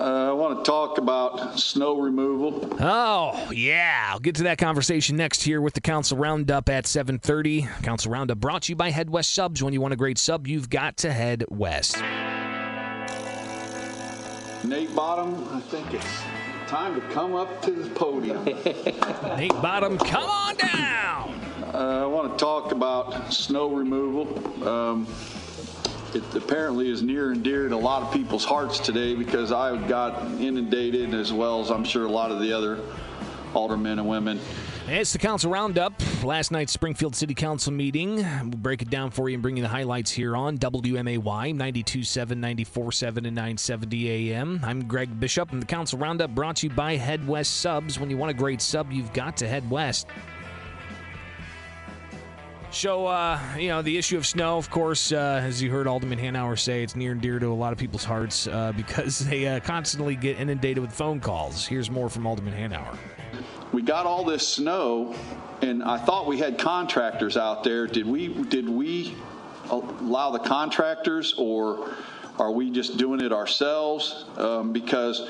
Uh, 0.01 0.29
I 0.29 0.31
want 0.31 0.63
to 0.63 0.69
talk 0.69 0.97
about 0.97 1.59
snow 1.59 1.99
removal. 1.99 2.75
Oh, 2.79 3.51
yeah. 3.51 4.09
I'll 4.11 4.19
get 4.19 4.35
to 4.35 4.43
that 4.43 4.57
conversation 4.57 5.15
next 5.15 5.43
here 5.43 5.61
with 5.61 5.75
the 5.75 5.81
Council 5.81 6.17
Roundup 6.17 6.69
at 6.69 6.85
7.30. 6.85 7.83
Council 7.83 8.11
Roundup 8.11 8.39
brought 8.39 8.63
to 8.63 8.71
you 8.71 8.75
by 8.75 8.89
Head 8.89 9.09
West 9.11 9.31
Subs. 9.33 9.61
When 9.61 9.73
you 9.73 9.81
want 9.81 9.93
a 9.93 9.97
great 9.97 10.17
sub, 10.17 10.47
you've 10.47 10.69
got 10.71 10.97
to 10.97 11.11
head 11.11 11.45
west. 11.49 12.01
Nate 14.63 14.95
Bottom, 14.95 15.47
I 15.51 15.59
think 15.59 15.93
it's 15.93 16.21
time 16.67 16.99
to 16.99 17.01
come 17.09 17.35
up 17.35 17.61
to 17.63 17.71
the 17.71 17.89
podium. 17.91 18.43
Nate 19.37 19.53
Bottom, 19.61 19.97
come 19.97 20.29
on 20.29 20.55
down. 20.55 21.39
Uh, 21.73 22.01
I 22.03 22.05
want 22.05 22.31
to 22.31 22.37
talk 22.37 22.71
about 22.71 23.33
snow 23.33 23.69
removal. 23.69 24.67
Um, 24.67 25.07
it 26.13 26.23
apparently 26.35 26.89
is 26.89 27.01
near 27.01 27.31
and 27.31 27.43
dear 27.43 27.69
to 27.69 27.75
a 27.75 27.77
lot 27.77 28.03
of 28.03 28.13
people's 28.13 28.45
hearts 28.45 28.79
today 28.79 29.15
because 29.15 29.51
I 29.51 29.75
got 29.87 30.23
inundated 30.39 31.13
as 31.13 31.33
well 31.33 31.61
as 31.61 31.71
I'm 31.71 31.83
sure 31.83 32.05
a 32.05 32.11
lot 32.11 32.31
of 32.31 32.39
the 32.39 32.53
other 32.53 32.79
aldermen 33.53 33.99
and 33.99 34.07
women 34.07 34.39
it's 34.87 35.13
the 35.13 35.19
council 35.19 35.51
roundup. 35.51 35.93
Last 36.23 36.51
night's 36.51 36.71
Springfield 36.71 37.15
City 37.15 37.33
Council 37.33 37.73
meeting. 37.73 38.17
We'll 38.17 38.51
break 38.51 38.83
it 38.83 38.91
down 38.91 39.09
for 39.09 39.27
you 39.27 39.33
and 39.33 39.41
bring 39.41 39.57
you 39.57 39.63
the 39.63 39.69
highlights 39.69 40.11
here 40.11 40.35
on 40.35 40.59
WMAY 40.59 41.17
92.7, 41.17 42.37
94.7, 42.37 43.17
and 43.17 43.35
970 43.35 44.31
AM. 44.31 44.59
I'm 44.63 44.87
Greg 44.87 45.19
Bishop, 45.19 45.51
and 45.51 45.59
the 45.59 45.65
council 45.65 45.97
roundup 45.97 46.35
brought 46.35 46.57
to 46.57 46.67
you 46.67 46.73
by 46.73 46.95
Head 46.95 47.27
West 47.27 47.61
Subs. 47.61 47.99
When 47.99 48.11
you 48.11 48.17
want 48.17 48.29
a 48.29 48.35
great 48.35 48.61
sub, 48.61 48.91
you've 48.91 49.11
got 49.13 49.35
to 49.37 49.47
head 49.47 49.67
west. 49.69 50.05
So, 52.71 53.05
uh, 53.05 53.39
you 53.57 53.67
know, 53.67 53.81
the 53.81 53.97
issue 53.97 54.17
of 54.17 54.25
snow, 54.25 54.57
of 54.57 54.69
course, 54.69 55.11
uh, 55.11 55.41
as 55.43 55.61
you 55.61 55.69
heard 55.69 55.87
Alderman 55.87 56.19
Hanauer 56.19 56.57
say, 56.57 56.83
it's 56.83 56.95
near 56.95 57.11
and 57.11 57.21
dear 57.21 57.37
to 57.37 57.47
a 57.47 57.53
lot 57.53 57.73
of 57.73 57.79
people's 57.79 58.05
hearts 58.05 58.47
uh, 58.47 58.71
because 58.77 59.19
they 59.19 59.47
uh, 59.47 59.59
constantly 59.59 60.15
get 60.15 60.39
inundated 60.39 60.79
with 60.79 60.93
phone 60.93 61.19
calls. 61.19 61.67
Here's 61.67 61.91
more 61.91 62.09
from 62.09 62.25
Alderman 62.25 62.53
Hanauer 62.53 62.97
we 63.71 63.81
got 63.81 64.05
all 64.05 64.23
this 64.23 64.47
snow, 64.47 65.15
and 65.61 65.83
I 65.83 65.97
thought 65.97 66.27
we 66.27 66.37
had 66.37 66.57
contractors 66.57 67.37
out 67.37 67.63
there. 67.63 67.87
Did 67.87 68.05
we? 68.05 68.27
Did 68.27 68.67
we 68.67 69.15
allow 69.69 70.31
the 70.31 70.39
contractors, 70.39 71.33
or 71.37 71.89
are 72.37 72.51
we 72.51 72.71
just 72.71 72.97
doing 72.97 73.21
it 73.21 73.31
ourselves? 73.31 74.25
Um, 74.37 74.73
because 74.73 75.29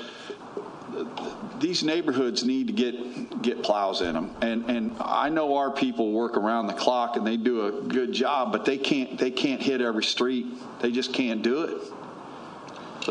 these 1.60 1.84
neighborhoods 1.84 2.44
need 2.44 2.68
to 2.68 2.74
get 2.74 3.42
get 3.42 3.64
plows 3.64 4.02
in 4.02 4.14
them, 4.14 4.36
and 4.42 4.70
and 4.70 4.96
I 5.00 5.30
know 5.30 5.58
our 5.58 5.72
people 5.72 6.12
work 6.12 6.38
around 6.38 6.68
the 6.68 6.74
clock 6.74 7.16
and 7.16 7.26
they 7.26 7.38
do 7.38 7.66
a 7.68 7.72
good 7.72 8.12
job, 8.14 8.52
but 8.52 8.66
they 8.66 8.78
can't 8.78 9.18
they 9.18 9.32
can't 9.32 9.62
hit 9.62 9.82
every 9.82 10.04
street. 10.04 10.48
They 10.82 10.92
just 10.92 11.14
can't 11.14 11.42
do 11.42 11.64
it. 11.64 11.94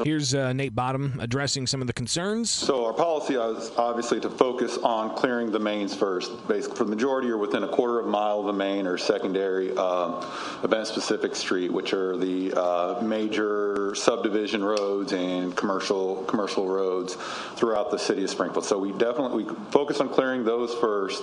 Here's 0.04 0.35
uh, 0.35 0.52
Nate 0.52 0.75
Bottom 0.75 1.18
addressing 1.20 1.66
some 1.66 1.80
of 1.80 1.87
the 1.87 1.92
concerns. 1.92 2.50
So 2.50 2.87
our 2.87 2.92
policy 2.92 3.35
is 3.35 3.70
obviously 3.76 4.20
to 4.20 4.30
focus 4.30 4.78
on 4.78 5.16
clearing 5.16 5.50
the 5.50 5.59
mains 5.59 5.94
first. 5.94 6.30
Basically, 6.49 6.76
for 6.76 6.85
the 6.85 6.90
majority, 6.90 7.28
are 7.30 7.37
within 7.37 7.64
a 7.64 7.68
quarter 7.68 8.00
of 8.00 8.06
a 8.06 8.11
mile 8.11 8.40
of 8.40 8.47
a 8.47 8.52
main 8.52 8.87
or 8.87 8.99
secondary 8.99 9.76
um, 9.76 10.25
event-specific 10.62 11.35
street, 11.35 11.73
which 11.73 11.92
are 11.92 12.16
the 12.16 12.52
uh, 12.52 13.00
major 13.02 13.94
subdivision 13.94 14.64
roads 14.64 15.12
and 15.12 15.56
commercial 15.56 16.25
commercial 16.25 16.68
roads 16.68 17.16
throughout 17.56 17.90
the 17.90 17.99
city 17.99 18.25
of 18.25 18.30
Springfield. 18.30 18.64
So 18.64 18.78
we 18.78 18.92
definitely 18.92 19.44
we 19.44 19.54
focus 19.70 20.00
on 20.00 20.09
clearing 20.09 20.44
those 20.44 20.75
first. 20.75 21.23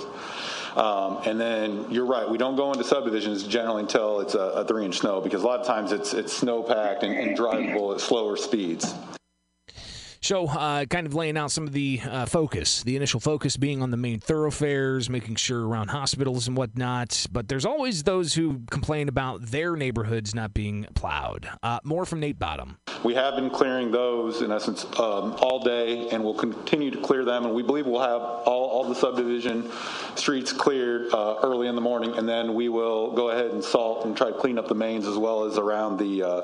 Um, 0.76 1.20
and 1.26 1.40
then 1.40 1.92
you're 1.92 2.06
right, 2.06 2.30
we 2.30 2.38
don't 2.38 2.56
go 2.56 2.72
into 2.72 2.84
subdivisions 2.84 3.44
generally 3.44 3.82
until 3.82 4.20
it's 4.20 4.36
a, 4.36 4.40
a 4.40 4.66
three 4.66 4.86
inch 4.86 5.00
snow 5.00 5.22
because 5.22 5.44
a 5.44 5.46
lot 5.46 5.60
of 5.60 5.68
times 5.68 5.92
it's 5.92 6.14
it's 6.14 6.36
snow 6.36 6.64
packed 6.64 7.04
and, 7.04 7.16
and 7.16 7.38
drivable 7.38 7.94
at 7.94 8.02
slower 8.02 8.38
speeds. 8.38 8.94
So, 10.22 10.48
uh, 10.48 10.86
kind 10.86 11.08
of 11.08 11.14
laying 11.14 11.38
out 11.38 11.52
some 11.52 11.68
of 11.68 11.74
the 11.74 12.02
uh, 12.04 12.26
focus, 12.26 12.84
the 12.84 12.96
initial 12.96 13.20
focus 13.20 13.56
being 13.56 13.82
on 13.82 13.92
the 13.92 13.98
main 13.98 14.20
thoroughfares, 14.20 15.10
making 15.10 15.36
sure 15.36 15.66
around 15.66 15.90
hospitals 15.90 16.48
and 16.48 16.58
whatnot. 16.58 17.28
But 17.32 17.48
there's 17.48 17.66
always 17.66 18.04
those 18.04 18.34
who 18.34 18.62
complain 18.70 19.08
about 19.08 19.44
their 19.44 19.76
neighborhoods 19.76 20.36
not 20.36 20.54
being 20.54 20.86
plowed. 20.96 21.48
Uh, 21.64 21.80
more 21.84 22.06
from 22.06 22.20
Nate 22.20 22.40
Bottom. 22.40 22.78
We 23.04 23.14
have 23.14 23.36
been 23.36 23.50
clearing 23.50 23.92
those, 23.92 24.42
in 24.42 24.52
essence, 24.52 24.84
um, 25.00 25.36
all 25.40 25.64
day, 25.64 26.10
and 26.10 26.24
we'll 26.24 26.34
continue 26.34 26.92
to 26.92 27.00
clear 27.00 27.24
them. 27.24 27.46
And 27.46 27.54
we 27.54 27.64
believe 27.64 27.86
we'll 27.86 28.02
have 28.02 28.22
all, 28.22 28.70
all 28.70 28.84
the 28.84 28.96
subdivision 28.96 29.72
streets 30.18 30.52
cleared 30.52 31.14
uh, 31.14 31.36
early 31.44 31.68
in 31.68 31.76
the 31.76 31.82
morning, 31.82 32.18
and 32.18 32.28
then 32.28 32.54
we 32.54 32.70
will 32.70 33.12
go 33.12 33.30
ahead 33.30 33.52
and 33.52 33.64
salt 33.64 34.06
and 34.06 34.16
try 34.16 34.32
to 34.32 34.38
clean 34.38 34.58
up 34.58 34.68
the 34.68 34.76
mains 34.76 35.06
as 35.08 35.18
well 35.18 35.44
as 35.44 35.58
around 35.58 35.98
the 35.98 36.24
uh, 36.24 36.42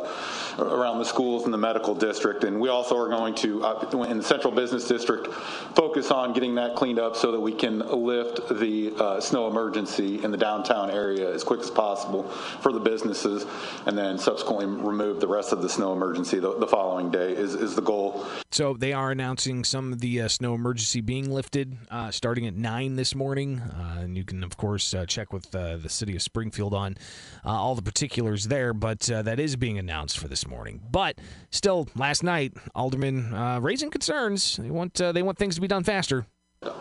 around 0.60 1.00
the 1.00 1.06
schools 1.06 1.46
and 1.46 1.53
the 1.53 1.58
medical 1.58 1.96
district. 1.96 2.44
And 2.44 2.60
we 2.60 2.70
also 2.70 2.98
are 2.98 3.10
going 3.10 3.36
to, 3.36 3.63
uh, 3.63 4.06
in 4.10 4.18
the 4.18 4.24
central 4.24 4.53
business 4.53 4.88
district, 4.88 5.27
focus 5.75 6.12
on 6.12 6.34
getting 6.34 6.56
that 6.56 6.75
cleaned 6.75 7.00
up 7.00 7.15
so 7.15 7.32
that 7.32 7.39
we 7.39 7.53
can 7.53 7.80
lift 7.80 8.48
the 8.60 8.94
uh, 8.98 9.20
snow 9.20 9.48
emergency 9.48 10.24
in 10.24 10.32
the 10.32 10.38
downtown 10.38 10.89
area 10.89 11.34
as 11.34 11.44
quick 11.44 11.62
as 11.62 11.72
possible 11.72 12.24
for 12.62 12.72
the 12.72 12.80
businesses, 12.80 13.46
and 13.86 13.98
then 13.98 14.18
subsequently 14.18 14.65
remove 14.65 15.20
the 15.20 15.27
rest 15.27 15.51
of 15.51 15.62
the 15.62 15.70
snow 15.70 15.94
emergency 15.94 16.39
the, 16.39 16.58
the 16.60 16.68
following 16.68 17.10
day 17.10 17.32
is, 17.34 17.56
is 17.56 17.75
the 17.75 17.82
goal. 17.82 18.25
So 18.51 18.75
they 18.75 18.94
are 18.94 19.12
announcing 19.12 19.63
some 19.63 19.92
of 19.92 20.00
the 20.00 20.22
uh, 20.22 20.27
snow 20.27 20.53
emergency 20.53 21.01
being 21.01 21.32
lifted 21.32 21.75
uh, 21.89 22.12
starting 22.12 22.46
at 22.46 22.56
9 22.56 22.96
this 22.96 23.15
morning. 23.15 23.62
Uh, 23.72 24.01
and 24.01 24.17
you 24.17 24.24
can, 24.24 24.43
of 24.43 24.58
course, 24.58 24.93
uh, 24.93 25.05
check 25.05 25.34
with 25.34 25.53
uh, 25.55 25.77
the 25.77 25.89
city 25.89 26.15
of 26.15 26.22
Springfield 26.22 26.74
on 26.74 26.98
uh, 27.46 27.50
all 27.50 27.75
the 27.75 27.82
particulars 27.82 28.48
there, 28.48 28.74
but 28.74 29.00
that 29.01 29.39
is 29.39 29.55
being 29.55 29.77
announced 29.77 30.17
for 30.17 30.27
this 30.27 30.48
morning. 30.48 30.82
But 30.91 31.20
still, 31.51 31.88
last 31.96 32.24
night, 32.24 32.53
Alderman 32.75 33.62
raising 33.62 33.89
concerns. 33.89 34.58
They 34.58 34.72
want, 34.72 34.96
they 34.96 35.22
want 35.22 35.38
things 35.38 35.55
to 35.55 35.62
be 35.62 35.67
done 35.67 35.84
faster. 35.84 36.25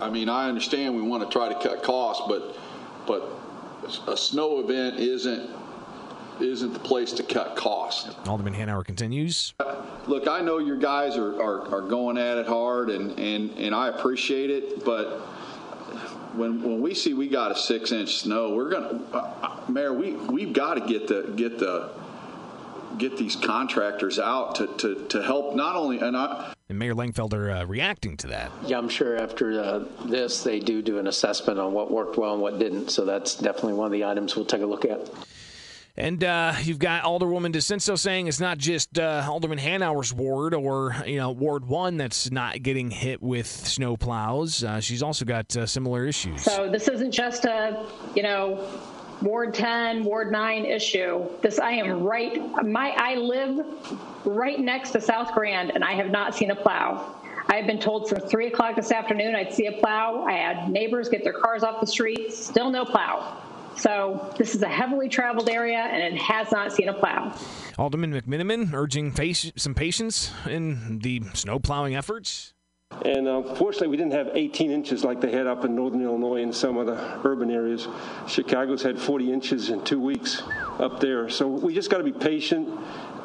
I 0.01 0.11
mean, 0.11 0.29
I 0.29 0.49
understand 0.49 0.95
we 0.95 1.03
want 1.03 1.23
to 1.25 1.29
try 1.29 1.49
to 1.49 1.55
cut 1.55 1.83
costs, 1.83 2.23
but, 2.29 2.57
but 3.07 3.29
a 4.07 4.17
snow 4.17 4.61
event 4.61 4.99
isn't 4.99 5.51
isn't 6.41 6.73
the 6.73 6.79
place 6.79 7.13
to 7.13 7.23
cut 7.23 7.57
costs. 7.57 8.15
Alderman 8.27 8.55
Hanauer 8.55 8.85
continues. 8.85 9.55
Look, 10.07 10.27
I 10.27 10.41
know 10.41 10.59
your 10.59 10.79
guys 10.79 11.17
are, 11.17 11.41
are, 11.41 11.69
are 11.75 11.81
going 11.83 12.19
at 12.19 12.39
it 12.39 12.47
hard, 12.47 12.91
and, 12.91 13.17
and, 13.19 13.51
and 13.59 13.75
I 13.75 13.89
appreciate 13.89 14.51
it, 14.51 14.85
but 14.85 15.21
when 16.35 16.63
when 16.63 16.81
we 16.81 16.95
see 16.95 17.15
we 17.15 17.29
got 17.29 17.51
a 17.51 17.57
six 17.57 17.93
inch 17.93 18.17
snow, 18.17 18.55
we're 18.55 18.71
gonna, 18.71 19.01
uh, 19.13 19.17
uh, 19.17 19.61
Mayor, 19.69 19.93
we 19.93 20.13
we've 20.13 20.53
got 20.53 20.75
to 20.75 20.81
get 20.81 21.09
the 21.09 21.33
get 21.37 21.59
the 21.59 21.91
get 22.99 23.17
these 23.17 23.37
contractors 23.37 24.19
out 24.19 24.55
to, 24.57 24.67
to, 24.79 25.07
to 25.09 25.23
help 25.23 25.55
not 25.55 25.77
only 25.77 25.99
and 25.99 26.17
I. 26.17 26.53
And 26.69 26.79
Mayor 26.79 26.95
Langfelder 26.95 27.63
uh, 27.63 27.67
reacting 27.67 28.17
to 28.19 28.27
that. 28.29 28.51
Yeah, 28.67 28.79
I'm 28.79 28.89
sure 28.89 29.17
after 29.17 29.61
uh, 29.61 29.85
this 30.07 30.43
they 30.43 30.61
do 30.61 30.83
do 30.83 30.99
an 30.99 31.07
assessment 31.07 31.59
on 31.59 31.73
what 31.73 31.91
worked 31.91 32.17
well 32.17 32.33
and 32.33 32.43
what 32.43 32.59
didn't. 32.59 32.91
So 32.91 33.05
that's 33.05 33.35
definitely 33.35 33.75
one 33.75 33.87
of 33.87 33.93
the 33.93 34.05
items 34.05 34.37
we'll 34.37 34.45
take 34.45 34.63
a 34.63 34.67
look 34.67 34.85
at. 34.85 35.11
And 35.97 36.25
uh, 36.25 36.55
you've 36.63 36.79
got 36.79 37.05
Alderwoman 37.05 37.53
DiCenso 37.53 37.99
saying 37.99 38.27
it's 38.27 38.41
not 38.41 38.57
just 38.57 38.99
uh, 38.99 39.27
Alderman 39.29 39.59
Hanauer's 39.59 40.13
ward 40.13 40.55
or 40.55 40.97
you 41.07 41.17
know 41.17 41.31
Ward 41.31 41.67
One 41.67 41.99
that's 41.99 42.31
not 42.31 42.63
getting 42.63 42.91
hit 42.91 43.23
with 43.23 43.47
snow 43.47 43.97
plows. 43.99 44.65
Uh, 44.65 44.81
she's 44.81 45.03
also 45.03 45.27
got 45.27 45.55
uh, 45.55 45.67
similar 45.67 46.07
issues. 46.07 46.43
So 46.43 46.71
this 46.71 46.89
isn't 46.89 47.13
just 47.13 47.45
a 47.45 47.85
you 48.15 48.23
know 48.23 48.67
Ward 49.21 49.55
10, 49.55 50.03
Ward 50.05 50.33
9 50.33 50.65
issue. 50.65 51.29
This 51.43 51.59
I 51.59 51.73
am 51.73 52.03
right. 52.03 52.41
My 52.65 52.95
I 52.97 53.17
live 53.17 53.67
right 54.25 54.59
next 54.59 54.93
to 54.93 55.01
South 55.01 55.33
Grand, 55.35 55.73
and 55.75 55.85
I 55.85 55.93
have 55.93 56.11
not 56.11 56.35
seen 56.35 56.51
a 56.53 56.57
plow. 56.57 57.17
I 57.49 57.57
have 57.57 57.67
been 57.67 57.79
told 57.79 58.09
since 58.09 58.25
three 58.31 58.47
o'clock 58.47 58.77
this 58.77 58.93
afternoon 58.93 59.35
I'd 59.35 59.53
see 59.53 59.67
a 59.67 59.73
plow. 59.73 60.25
I 60.25 60.33
had 60.33 60.71
neighbors 60.71 61.11
get 61.11 61.23
their 61.23 61.35
cars 61.35 61.63
off 61.63 61.81
the 61.83 61.87
street. 61.87 62.33
Still 62.33 62.71
no 62.71 62.87
plow. 62.87 63.37
So 63.77 64.35
this 64.39 64.55
is 64.55 64.63
a 64.63 64.69
heavily 64.69 65.09
traveled 65.09 65.49
area, 65.49 65.79
and 65.79 66.15
it 66.15 66.21
has 66.21 66.53
not 66.53 66.73
seen 66.73 66.89
a 66.89 66.95
plow. 66.95 67.35
Alderman 67.79 68.13
McMenamin 68.13 68.73
urging 68.75 69.15
some 69.57 69.75
patience 69.75 70.31
in 70.47 70.99
the 71.01 71.23
snow 71.35 71.59
plowing 71.59 71.95
efforts. 71.95 72.55
And 73.05 73.27
unfortunately, 73.27 73.89
uh, 73.89 73.91
we 73.91 73.97
didn't 73.97 74.13
have 74.13 74.31
18 74.35 74.71
inches 74.71 75.03
like 75.03 75.21
they 75.21 75.33
had 75.33 75.47
up 75.47 75.65
in 75.65 75.75
northern 75.75 76.03
Illinois 76.03 76.43
and 76.43 76.55
some 76.55 76.77
of 76.77 76.87
the 76.87 77.21
urban 77.27 77.51
areas. 77.51 77.89
Chicago's 78.29 78.83
had 78.83 78.99
40 78.99 79.33
inches 79.33 79.71
in 79.71 79.83
two 79.83 79.99
weeks 79.99 80.43
up 80.79 81.01
there. 81.01 81.29
So 81.29 81.49
we 81.49 81.75
just 81.75 81.91
got 81.91 81.99
to 81.99 82.05
be 82.05 82.13
patient 82.13 82.69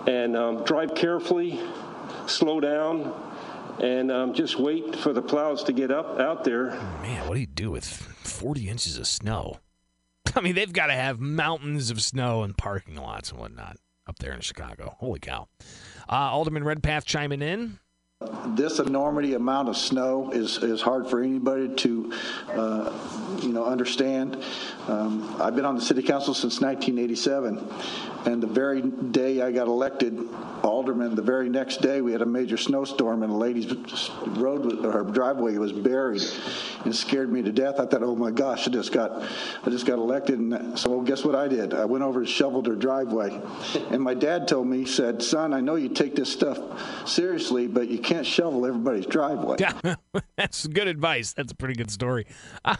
and 0.07 0.38
um, 0.38 0.63
drive 0.63 0.95
carefully, 0.95 1.60
slow 2.27 2.60
down, 2.60 3.13
and 3.79 4.12
um, 4.12 4.33
just 4.33 4.57
wait 4.57 4.95
for 4.95 5.13
the 5.13 5.21
plows 5.21 5.63
to 5.65 5.73
get 5.73 5.91
up 5.91 6.19
out 6.19 6.43
there. 6.43 6.71
Man, 7.01 7.27
what 7.27 7.36
do 7.36 7.41
you 7.41 7.45
do 7.45 7.69
with 7.69 7.86
40 7.86 8.69
inches 8.69 8.97
of 8.97 9.05
snow? 9.05 9.60
I 10.38 10.41
mean, 10.41 10.54
they've 10.54 10.71
got 10.71 10.88
to 10.88 10.93
have 10.93 11.19
mountains 11.19 11.89
of 11.89 12.00
snow 12.00 12.43
and 12.43 12.56
parking 12.56 12.95
lots 12.95 13.32
and 13.32 13.39
whatnot 13.39 13.78
up 14.06 14.19
there 14.19 14.34
in 14.34 14.41
Chicago. 14.41 14.95
Holy 15.00 15.19
cow. 15.19 15.47
Uh, 16.08 16.13
Alderman 16.13 16.63
Redpath 16.63 17.06
chiming 17.06 17.41
in. 17.41 17.80
This 18.47 18.80
enormity 18.80 19.36
amount 19.36 19.69
of 19.69 19.77
snow 19.77 20.32
is, 20.32 20.58
is 20.58 20.82
hard 20.82 21.08
for 21.08 21.21
anybody 21.21 21.69
to, 21.75 22.13
uh, 22.49 23.38
you 23.43 23.49
know, 23.49 23.63
understand. 23.63 24.43
Um, 24.88 25.39
I've 25.39 25.56
been 25.56 25.65
on 25.65 25.75
the 25.75 25.82
city 25.82 26.01
council 26.01 26.34
since 26.34 26.60
1987, 26.60 27.63
and 28.25 28.41
the 28.41 28.47
very 28.47 28.82
day 28.82 29.43
I 29.43 29.51
got 29.51 29.67
elected 29.67 30.17
alderman, 30.63 31.15
the 31.15 31.21
very 31.21 31.49
next 31.49 31.82
day 31.82 32.01
we 32.01 32.12
had 32.12 32.21
a 32.21 32.25
major 32.25 32.58
snowstorm, 32.58 33.21
and 33.21 33.32
a 33.32 33.36
lady's 33.36 33.71
road, 34.25 34.84
her 34.84 35.03
driveway 35.03 35.58
was 35.58 35.71
buried, 35.71 36.23
and 36.86 36.95
scared 36.95 37.32
me 37.32 37.41
to 37.43 37.51
death. 37.51 37.80
I 37.80 37.86
thought, 37.86 38.03
oh 38.03 38.15
my 38.15 38.32
gosh, 38.32 38.67
I 38.67 38.71
just 38.71 38.91
got, 38.91 39.21
I 39.63 39.69
just 39.69 39.86
got 39.86 39.99
elected, 39.99 40.39
and 40.39 40.77
so 40.80 41.01
guess 41.01 41.23
what 41.23 41.36
I 41.36 41.47
did? 41.47 41.73
I 41.73 41.86
went 41.86 42.03
over 42.03 42.19
and 42.19 42.30
shoveled 42.30 42.67
her 42.67 42.75
driveway, 42.75 43.39
and 43.91 44.01
my 44.01 44.13
dad 44.13 44.47
told 44.47 44.67
me, 44.67 44.86
said, 44.86 45.21
son, 45.21 45.53
I 45.53 45.62
know 45.62 45.75
you 45.75 45.89
take 45.89 46.15
this 46.15 46.32
stuff 46.32 46.58
seriously, 47.08 47.67
but 47.67 47.89
you 47.89 47.99
can't 48.08 48.26
shovel 48.26 48.65
everybody's 48.65 49.06
driveway. 49.06 49.58
Yeah, 49.67 49.96
that's 50.38 50.65
good 50.67 50.88
advice. 50.88 51.34
That's 51.34 51.52
a 51.52 51.56
pretty 51.56 51.76
good 51.76 51.91
story. 51.91 52.26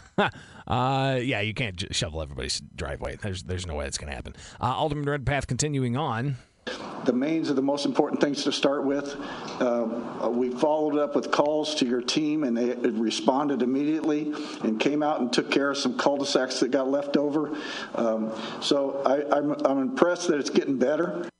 Uh, 0.66 1.18
yeah, 1.22 1.40
you 1.40 1.54
can't 1.54 1.82
shovel 1.96 2.20
everybody's 2.20 2.60
driveway. 2.76 3.16
There's 3.16 3.42
there's 3.42 3.66
no 3.66 3.74
way 3.74 3.86
it's 3.86 3.96
going 3.96 4.10
to 4.10 4.14
happen. 4.14 4.34
Uh, 4.60 4.66
Alderman 4.66 5.08
Redpath 5.08 5.46
continuing 5.46 5.96
on. 5.96 6.36
The 7.06 7.14
mains 7.14 7.50
are 7.50 7.54
the 7.54 7.62
most 7.62 7.86
important 7.86 8.20
things 8.20 8.44
to 8.44 8.52
start 8.52 8.84
with. 8.84 9.16
Uh, 9.62 10.28
we 10.30 10.50
followed 10.50 10.98
up 10.98 11.16
with 11.16 11.30
calls 11.30 11.74
to 11.76 11.86
your 11.86 12.02
team, 12.02 12.44
and 12.44 12.54
they 12.54 12.74
responded 12.90 13.62
immediately 13.62 14.34
and 14.62 14.78
came 14.78 15.02
out 15.02 15.20
and 15.22 15.32
took 15.32 15.50
care 15.50 15.70
of 15.70 15.78
some 15.78 15.96
cul-de-sacs 15.96 16.60
that 16.60 16.70
got 16.70 16.90
left 16.90 17.16
over. 17.16 17.56
Um, 17.94 18.30
so 18.60 19.00
I, 19.06 19.22
I'm, 19.34 19.52
I'm 19.64 19.78
impressed 19.78 20.28
that 20.28 20.38
it's 20.38 20.50
getting 20.50 20.76
better. 20.78 21.30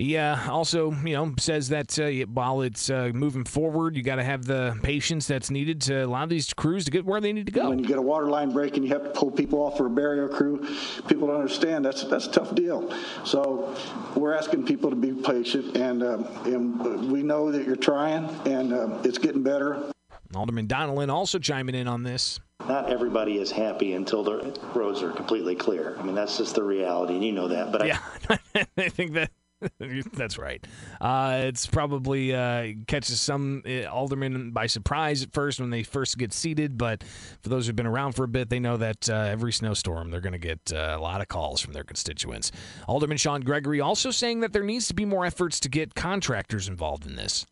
He 0.00 0.16
uh, 0.16 0.50
also, 0.50 0.92
you 1.04 1.12
know, 1.12 1.34
says 1.38 1.68
that 1.68 1.98
uh, 1.98 2.08
while 2.32 2.62
it's 2.62 2.88
uh, 2.88 3.10
moving 3.12 3.44
forward, 3.44 3.96
you 3.96 4.02
got 4.02 4.16
to 4.16 4.24
have 4.24 4.46
the 4.46 4.78
patience 4.82 5.26
that's 5.26 5.50
needed 5.50 5.82
to 5.82 6.06
allow 6.06 6.24
these 6.24 6.54
crews 6.54 6.86
to 6.86 6.90
get 6.90 7.04
where 7.04 7.20
they 7.20 7.34
need 7.34 7.44
to 7.44 7.52
go. 7.52 7.68
When 7.68 7.78
you 7.78 7.84
get 7.84 7.98
a 7.98 8.02
water 8.02 8.30
line 8.30 8.50
break 8.50 8.78
and 8.78 8.82
you 8.82 8.90
have 8.94 9.04
to 9.04 9.10
pull 9.10 9.30
people 9.30 9.58
off 9.58 9.76
for 9.76 9.88
a 9.88 9.90
barrier 9.90 10.26
crew, 10.26 10.66
people 11.06 11.26
don't 11.26 11.36
understand 11.36 11.84
that's 11.84 12.04
that's 12.04 12.28
a 12.28 12.30
tough 12.30 12.54
deal. 12.54 12.90
So 13.26 13.76
we're 14.16 14.32
asking 14.32 14.64
people 14.64 14.88
to 14.88 14.96
be 14.96 15.12
patient, 15.12 15.76
and, 15.76 16.02
uh, 16.02 16.16
and 16.46 17.12
we 17.12 17.22
know 17.22 17.52
that 17.52 17.66
you're 17.66 17.76
trying, 17.76 18.24
and 18.46 18.72
uh, 18.72 19.02
it's 19.04 19.18
getting 19.18 19.42
better. 19.42 19.92
Alderman 20.34 20.66
Donelan 20.66 21.12
also 21.12 21.38
chiming 21.38 21.74
in 21.74 21.86
on 21.86 22.04
this. 22.04 22.40
Not 22.66 22.90
everybody 22.90 23.38
is 23.38 23.50
happy 23.50 23.92
until 23.92 24.24
the 24.24 24.58
roads 24.74 25.02
are 25.02 25.12
completely 25.12 25.56
clear. 25.56 25.98
I 25.98 26.02
mean, 26.04 26.14
that's 26.14 26.38
just 26.38 26.54
the 26.54 26.62
reality, 26.62 27.16
and 27.16 27.24
you 27.24 27.32
know 27.32 27.48
that. 27.48 27.70
But 27.70 27.86
yeah, 27.86 27.98
I, 28.30 28.38
I 28.78 28.88
think 28.88 29.12
that 29.12 29.30
That's 30.14 30.38
right. 30.38 30.64
Uh, 31.00 31.42
it's 31.44 31.66
probably 31.66 32.34
uh, 32.34 32.68
catches 32.86 33.20
some 33.20 33.62
uh, 33.66 33.84
aldermen 33.84 34.50
by 34.52 34.66
surprise 34.66 35.22
at 35.22 35.32
first 35.32 35.60
when 35.60 35.70
they 35.70 35.82
first 35.82 36.18
get 36.18 36.32
seated, 36.32 36.78
but 36.78 37.04
for 37.42 37.48
those 37.48 37.66
who've 37.66 37.76
been 37.76 37.86
around 37.86 38.12
for 38.12 38.24
a 38.24 38.28
bit, 38.28 38.48
they 38.48 38.60
know 38.60 38.76
that 38.76 39.08
uh, 39.08 39.14
every 39.14 39.52
snowstorm 39.52 40.10
they're 40.10 40.20
going 40.20 40.32
to 40.32 40.38
get 40.38 40.72
uh, 40.72 40.96
a 40.98 41.00
lot 41.00 41.20
of 41.20 41.28
calls 41.28 41.60
from 41.60 41.72
their 41.72 41.84
constituents. 41.84 42.52
Alderman 42.86 43.18
Shawn 43.18 43.42
Gregory 43.42 43.80
also 43.80 44.10
saying 44.10 44.40
that 44.40 44.52
there 44.52 44.64
needs 44.64 44.88
to 44.88 44.94
be 44.94 45.04
more 45.04 45.26
efforts 45.26 45.60
to 45.60 45.68
get 45.68 45.94
contractors 45.94 46.68
involved 46.68 47.06
in 47.06 47.16
this. 47.16 47.46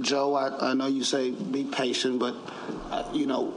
Joe, 0.00 0.34
I, 0.34 0.70
I 0.70 0.74
know 0.74 0.86
you 0.86 1.02
say 1.02 1.30
be 1.30 1.64
patient, 1.64 2.18
but 2.18 2.34
uh, 2.90 3.10
you 3.12 3.26
know 3.26 3.54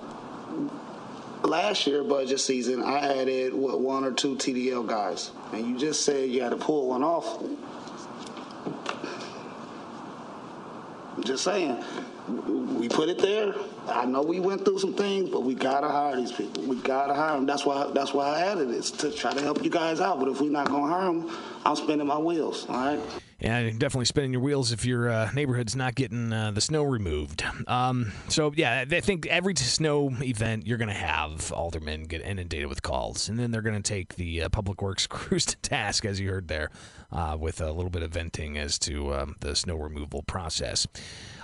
last 1.47 1.87
year 1.87 2.03
budget 2.03 2.39
season, 2.39 2.83
I 2.83 2.99
added 2.99 3.53
what 3.53 3.79
one 3.79 4.03
or 4.03 4.11
two 4.11 4.35
TDL 4.35 4.85
guys, 4.87 5.31
and 5.53 5.65
you 5.67 5.77
just 5.77 6.03
said 6.03 6.29
you 6.29 6.41
had 6.41 6.49
to 6.49 6.57
pull 6.57 6.89
one 6.89 7.03
off. 7.03 7.41
I'm 11.15 11.23
just 11.23 11.43
saying, 11.43 11.83
we 12.27 12.89
put 12.89 13.09
it 13.09 13.19
there. 13.19 13.55
I 13.87 14.05
know 14.05 14.21
we 14.21 14.39
went 14.39 14.65
through 14.65 14.79
some 14.79 14.93
things, 14.93 15.29
but 15.29 15.41
we 15.41 15.55
gotta 15.55 15.87
hire 15.87 16.15
these 16.15 16.31
people. 16.31 16.63
We 16.63 16.75
gotta 16.77 17.13
hire 17.13 17.35
them. 17.35 17.45
That's 17.45 17.65
why. 17.65 17.89
That's 17.93 18.13
why 18.13 18.35
I 18.35 18.41
added 18.41 18.69
it 18.69 18.83
to 18.83 19.11
try 19.11 19.33
to 19.33 19.41
help 19.41 19.63
you 19.63 19.69
guys 19.69 20.01
out. 20.01 20.19
But 20.19 20.27
if 20.27 20.41
we're 20.41 20.51
not 20.51 20.67
gonna 20.67 20.93
hire 20.93 21.05
them, 21.05 21.31
I'm 21.65 21.75
spinning 21.75 22.05
my 22.05 22.17
wheels. 22.17 22.65
All 22.69 22.75
right. 22.75 22.99
Yeah, 23.39 23.61
definitely 23.69 24.05
spinning 24.05 24.33
your 24.33 24.41
wheels 24.41 24.71
if 24.71 24.83
your 24.83 25.09
uh, 25.09 25.29
neighborhood's 25.31 25.75
not 25.75 25.93
getting 25.93 26.33
uh, 26.33 26.49
the 26.49 26.61
snow 26.61 26.81
removed. 26.81 27.43
Um, 27.67 28.11
so, 28.29 28.51
yeah, 28.55 28.83
I 28.89 28.99
think 28.99 29.27
every 29.27 29.55
snow 29.55 30.11
event 30.21 30.65
you're 30.65 30.79
going 30.79 30.87
to 30.87 30.93
have 30.95 31.51
aldermen 31.51 32.05
get 32.05 32.21
inundated 32.21 32.67
with 32.67 32.81
calls, 32.81 33.29
and 33.29 33.37
then 33.37 33.51
they're 33.51 33.61
going 33.61 33.79
to 33.79 33.87
take 33.87 34.15
the 34.15 34.41
uh, 34.41 34.49
public 34.49 34.81
works 34.81 35.05
crews 35.07 35.45
to 35.45 35.55
task, 35.57 36.03
as 36.03 36.19
you 36.19 36.31
heard 36.31 36.47
there, 36.47 36.71
uh, 37.11 37.37
with 37.39 37.61
a 37.61 37.71
little 37.71 37.91
bit 37.91 38.01
of 38.01 38.09
venting 38.09 38.57
as 38.57 38.79
to 38.79 39.13
um, 39.13 39.35
the 39.41 39.55
snow 39.55 39.75
removal 39.75 40.23
process. 40.23 40.87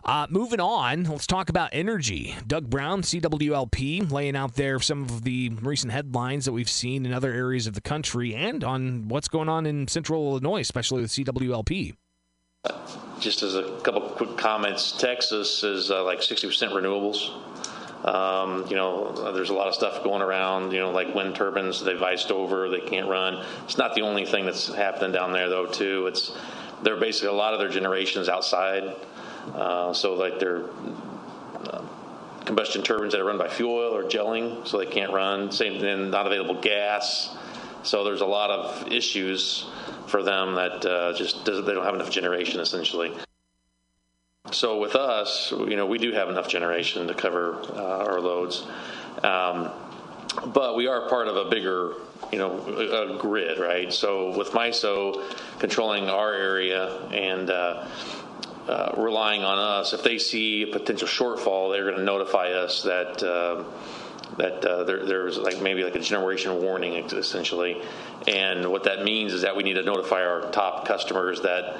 Uh, 0.06 0.28
moving 0.30 0.60
on, 0.60 1.04
let's 1.04 1.26
talk 1.26 1.48
about 1.48 1.70
energy. 1.72 2.36
Doug 2.46 2.70
Brown, 2.70 3.04
CWLP, 3.04 4.12
laying 4.12 4.36
out 4.36 4.56
there 4.56 4.78
some 4.80 5.04
of 5.04 5.24
the 5.24 5.50
recent 5.62 5.94
headlines 5.94 6.44
that 6.44 6.52
we've 6.52 6.70
seen 6.70 7.06
in 7.06 7.14
other 7.14 7.32
areas 7.32 7.68
of 7.68 7.74
the 7.74 7.82
country 7.82 8.36
and 8.36 8.66
on 8.66 9.08
what's 9.08 9.30
going 9.30 9.48
on 9.48 9.66
in 9.66 9.88
central 9.88 10.32
Illinois, 10.32 10.60
especially 10.60 11.02
with 11.04 11.12
CWLP. 11.12 11.83
Just 13.20 13.44
as 13.44 13.56
a 13.56 13.78
couple 13.82 14.02
quick 14.02 14.38
comments, 14.38 14.94
Texas 14.94 15.64
is 15.64 15.92
uh, 15.92 16.02
like 16.06 16.20
60% 16.20 16.72
renewables. 16.72 17.32
Um, 18.08 18.66
you 18.68 18.78
know, 18.78 19.34
there's 19.34 19.50
a 19.50 19.54
lot 19.54 19.68
of 19.68 19.76
stuff 19.76 20.02
going 20.02 20.22
around, 20.22 20.72
you 20.72 20.80
know, 20.80 20.92
like 20.92 21.14
wind 21.14 21.36
turbines, 21.36 21.84
they've 21.84 22.02
iced 22.02 22.32
over, 22.32 22.70
they 22.70 22.80
can't 22.80 23.10
run. 23.10 23.46
It's 23.66 23.78
not 23.78 23.96
the 23.96 24.02
only 24.02 24.26
thing 24.26 24.46
that's 24.46 24.74
happening 24.74 25.12
down 25.12 25.34
there, 25.34 25.50
though, 25.50 25.66
too. 25.66 26.08
It's, 26.08 26.38
they're 26.84 26.96
basically, 26.96 27.30
a 27.30 27.34
lot 27.34 27.54
of 27.54 27.60
their 27.60 27.68
generations 27.68 28.30
outside. 28.30 28.96
Uh, 29.54 29.94
so 29.94 30.14
like 30.14 30.40
they're 30.40 30.64
uh, 31.66 31.86
combustion 32.46 32.82
turbines 32.82 33.12
that 33.12 33.20
are 33.20 33.26
run 33.26 33.38
by 33.38 33.50
fuel 33.50 33.76
oil 33.76 33.94
or 33.94 34.04
gelling, 34.04 34.66
so 34.66 34.78
they 34.78 34.86
can't 34.86 35.12
run. 35.12 35.52
Same 35.52 35.82
thing, 35.82 36.10
not 36.10 36.28
available 36.28 36.62
gas. 36.62 37.36
So 37.84 38.04
there's 38.04 38.22
a 38.22 38.26
lot 38.26 38.50
of 38.50 38.92
issues 38.92 39.66
for 40.08 40.24
them 40.24 40.56
that 40.56 40.86
uh, 40.86 41.14
just 41.14 41.46
they 41.46 41.52
don't 41.52 41.86
have 41.86 41.96
enough 41.96 42.12
generation 42.12 42.60
essentially. 42.60 43.14
So 44.52 44.80
with 44.80 44.96
us, 44.96 45.52
you 45.52 45.76
know, 45.76 45.86
we 45.86 45.98
do 45.98 46.12
have 46.12 46.30
enough 46.30 46.48
generation 46.48 47.08
to 47.08 47.14
cover 47.14 47.56
uh, 47.56 48.06
our 48.06 48.20
loads, 48.20 48.66
um, 49.24 49.72
but 50.48 50.76
we 50.76 50.88
are 50.88 51.08
part 51.10 51.28
of 51.28 51.36
a 51.36 51.50
bigger, 51.50 51.96
you 52.32 52.38
know, 52.38 52.60
a, 52.68 53.16
a 53.16 53.18
grid, 53.18 53.58
right? 53.60 53.92
So 53.92 54.38
with 54.38 54.52
MISO 54.52 55.24
controlling 55.60 56.10
our 56.10 56.34
area 56.34 56.98
and 57.08 57.50
uh, 57.50 57.88
uh, 58.68 58.94
relying 58.98 59.44
on 59.44 59.58
us. 59.58 59.94
If 59.94 60.04
they 60.04 60.18
see 60.18 60.64
a 60.64 60.68
potential 60.68 61.08
shortfall, 61.08 61.74
they're 61.74 61.84
going 61.84 61.98
to 61.98 62.04
notify 62.04 62.48
us 62.52 62.84
that 62.84 63.22
uh, 63.22 63.64
that 64.38 64.66
uh, 64.66 64.84
there, 64.84 65.06
there's 65.06 65.38
like 65.38 65.62
maybe 65.62 65.84
like 65.84 65.96
a 65.96 66.00
generation 66.00 66.62
warning 66.62 66.94
essentially. 66.96 67.82
And 68.28 68.72
what 68.72 68.84
that 68.86 69.04
means 69.04 69.34
is 69.34 69.42
that 69.42 69.56
we 69.56 69.64
need 69.64 69.74
to 69.74 69.84
notify 69.84 70.26
our 70.26 70.52
top 70.52 70.88
customers 70.88 71.42
that 71.42 71.78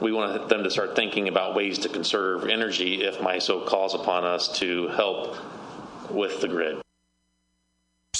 we 0.00 0.12
want 0.12 0.48
them 0.48 0.64
to 0.64 0.70
start 0.70 0.96
thinking 0.96 1.28
about 1.28 1.54
ways 1.54 1.78
to 1.80 1.88
conserve 1.88 2.48
energy 2.48 3.02
if 3.02 3.18
MISO 3.18 3.66
calls 3.66 3.94
upon 3.94 4.24
us 4.24 4.58
to 4.58 4.88
help 4.88 5.36
with 6.10 6.40
the 6.40 6.48
grid. 6.48 6.80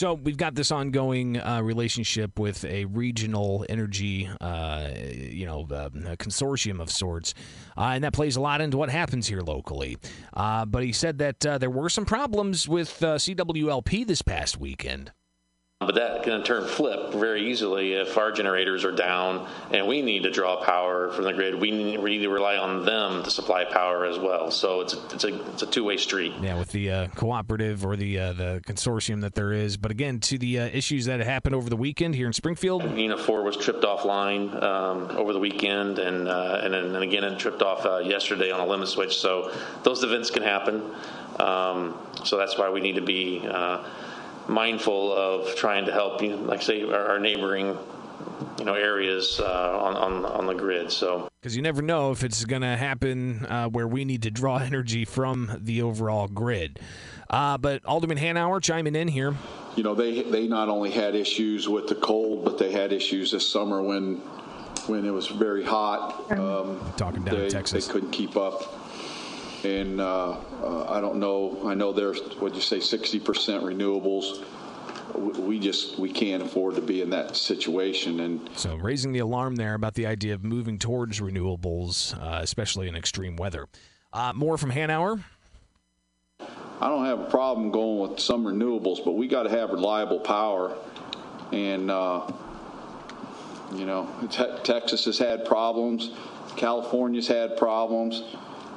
So 0.00 0.14
we've 0.14 0.38
got 0.38 0.54
this 0.54 0.72
ongoing 0.72 1.38
uh, 1.38 1.60
relationship 1.62 2.38
with 2.38 2.64
a 2.64 2.86
regional 2.86 3.66
energy, 3.68 4.30
uh, 4.40 4.88
you 4.96 5.44
know, 5.44 5.68
uh, 5.70 5.90
consortium 6.16 6.80
of 6.80 6.90
sorts, 6.90 7.34
uh, 7.76 7.90
and 7.92 8.02
that 8.04 8.14
plays 8.14 8.36
a 8.36 8.40
lot 8.40 8.62
into 8.62 8.78
what 8.78 8.88
happens 8.88 9.26
here 9.26 9.42
locally. 9.42 9.98
Uh, 10.32 10.64
but 10.64 10.84
he 10.84 10.92
said 10.92 11.18
that 11.18 11.44
uh, 11.44 11.58
there 11.58 11.68
were 11.68 11.90
some 11.90 12.06
problems 12.06 12.66
with 12.66 12.98
CWLP 12.98 14.06
this 14.06 14.22
past 14.22 14.58
weekend. 14.58 15.12
But 15.80 15.94
that 15.94 16.24
can 16.24 16.34
in 16.34 16.42
turn 16.42 16.68
flip 16.68 17.14
very 17.14 17.50
easily 17.50 17.94
if 17.94 18.18
our 18.18 18.32
generators 18.32 18.84
are 18.84 18.92
down 18.92 19.48
and 19.70 19.88
we 19.88 20.02
need 20.02 20.24
to 20.24 20.30
draw 20.30 20.62
power 20.62 21.10
from 21.10 21.24
the 21.24 21.32
grid. 21.32 21.54
We 21.54 21.70
need, 21.70 21.98
we 22.00 22.10
need 22.10 22.22
to 22.24 22.28
rely 22.28 22.58
on 22.58 22.84
them 22.84 23.22
to 23.22 23.30
supply 23.30 23.64
power 23.64 24.04
as 24.04 24.18
well. 24.18 24.50
So 24.50 24.82
it's 24.82 24.92
a, 24.92 25.04
it's 25.06 25.24
a, 25.24 25.50
it's 25.52 25.62
a 25.62 25.66
two 25.66 25.82
way 25.84 25.96
street. 25.96 26.34
Yeah, 26.42 26.58
with 26.58 26.70
the 26.72 26.90
uh, 26.90 27.06
cooperative 27.14 27.86
or 27.86 27.96
the 27.96 28.18
uh, 28.18 28.32
the 28.34 28.62
consortium 28.66 29.22
that 29.22 29.34
there 29.34 29.54
is. 29.54 29.78
But 29.78 29.90
again, 29.90 30.20
to 30.20 30.36
the 30.36 30.60
uh, 30.60 30.66
issues 30.66 31.06
that 31.06 31.20
happened 31.20 31.54
over 31.54 31.70
the 31.70 31.76
weekend 31.76 32.14
here 32.14 32.26
in 32.26 32.34
Springfield. 32.34 32.82
UNA 32.82 33.16
4 33.16 33.42
was 33.42 33.56
tripped 33.56 33.82
offline 33.82 34.62
um, 34.62 35.10
over 35.16 35.32
the 35.32 35.38
weekend, 35.38 35.98
and, 35.98 36.28
uh, 36.28 36.60
and, 36.62 36.74
and 36.74 36.94
again, 36.96 37.24
it 37.24 37.38
tripped 37.38 37.62
off 37.62 37.86
uh, 37.86 38.00
yesterday 38.00 38.50
on 38.50 38.60
a 38.60 38.66
limit 38.66 38.88
switch. 38.88 39.16
So 39.16 39.50
those 39.82 40.04
events 40.04 40.30
can 40.30 40.42
happen. 40.42 40.82
Um, 41.38 41.96
so 42.24 42.36
that's 42.36 42.58
why 42.58 42.68
we 42.68 42.82
need 42.82 42.96
to 42.96 43.00
be 43.00 43.48
uh, 43.48 43.82
mindful 44.48 45.12
of 45.12 45.54
trying 45.56 45.86
to 45.86 45.92
help, 45.92 46.22
you 46.22 46.36
like 46.36 46.62
say, 46.62 46.82
our, 46.82 47.10
our 47.10 47.18
neighboring 47.20 47.76
you 48.58 48.64
know 48.66 48.74
areas 48.74 49.40
uh, 49.40 49.78
on, 49.80 49.96
on 49.96 50.24
on 50.24 50.46
the 50.46 50.54
grid. 50.54 50.92
So 50.92 51.28
because 51.40 51.56
you 51.56 51.62
never 51.62 51.82
know 51.82 52.12
if 52.12 52.22
it's 52.22 52.44
going 52.44 52.62
to 52.62 52.76
happen 52.76 53.46
uh, 53.46 53.68
where 53.68 53.88
we 53.88 54.04
need 54.04 54.22
to 54.22 54.30
draw 54.30 54.58
energy 54.58 55.04
from 55.04 55.58
the 55.60 55.82
overall 55.82 56.28
grid. 56.28 56.78
Uh, 57.28 57.56
but 57.56 57.84
Alderman 57.84 58.18
Hanauer 58.18 58.60
chiming 58.60 58.96
in 58.96 59.08
here. 59.08 59.34
You 59.76 59.82
know 59.82 59.94
they 59.94 60.22
they 60.22 60.46
not 60.46 60.68
only 60.68 60.90
had 60.90 61.14
issues 61.14 61.68
with 61.68 61.88
the 61.88 61.94
cold, 61.94 62.44
but 62.44 62.58
they 62.58 62.70
had 62.70 62.92
issues 62.92 63.32
this 63.32 63.50
summer 63.50 63.82
when 63.82 64.16
when 64.86 65.04
it 65.04 65.10
was 65.10 65.28
very 65.28 65.64
hot. 65.64 66.30
Um, 66.32 66.80
Talking 66.96 67.24
down 67.24 67.36
they, 67.36 67.44
in 67.44 67.50
Texas, 67.50 67.86
they 67.86 67.92
couldn't 67.92 68.10
keep 68.10 68.36
up. 68.36 68.62
And 69.64 70.00
uh, 70.00 70.30
uh, 70.62 70.86
I 70.88 71.00
don't 71.00 71.16
know. 71.16 71.60
I 71.66 71.74
know 71.74 71.92
there's 71.92 72.20
what 72.38 72.54
you 72.54 72.60
say, 72.60 72.78
60% 72.78 73.20
renewables. 73.62 74.44
We 75.38 75.58
just 75.58 75.98
we 75.98 76.10
can't 76.10 76.42
afford 76.42 76.76
to 76.76 76.80
be 76.80 77.02
in 77.02 77.10
that 77.10 77.36
situation. 77.36 78.20
And 78.20 78.48
so 78.54 78.76
raising 78.76 79.12
the 79.12 79.18
alarm 79.18 79.56
there 79.56 79.74
about 79.74 79.94
the 79.94 80.06
idea 80.06 80.34
of 80.34 80.44
moving 80.44 80.78
towards 80.78 81.20
renewables 81.20 82.16
uh, 82.18 82.40
especially 82.42 82.88
in 82.88 82.96
extreme 82.96 83.36
weather. 83.36 83.66
Uh, 84.12 84.32
more 84.34 84.58
from 84.58 84.72
hanauer 84.72 85.22
i 86.80 86.88
don't 86.88 87.04
have 87.04 87.20
a 87.20 87.30
problem 87.30 87.70
going 87.70 88.10
with 88.10 88.18
some 88.18 88.44
renewables 88.44 89.04
but 89.04 89.12
we 89.12 89.28
got 89.28 89.44
to 89.44 89.50
have 89.50 89.70
reliable 89.70 90.20
power. 90.20 90.76
And 91.52 91.90
uh, 91.90 92.32
you 93.74 93.84
know 93.84 94.08
te- 94.30 94.62
texas 94.62 95.04
has 95.04 95.18
had 95.18 95.44
problems. 95.44 96.12
California's 96.56 97.28
had 97.28 97.56
problems 97.56 98.22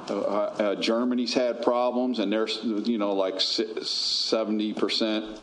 uh, 0.08 0.14
uh, 0.14 0.74
Germany's 0.76 1.34
had 1.34 1.62
problems, 1.62 2.18
and 2.18 2.32
they're 2.32 2.48
you 2.48 2.98
know 2.98 3.12
like 3.12 3.40
seventy 3.40 4.72
percent 4.72 5.40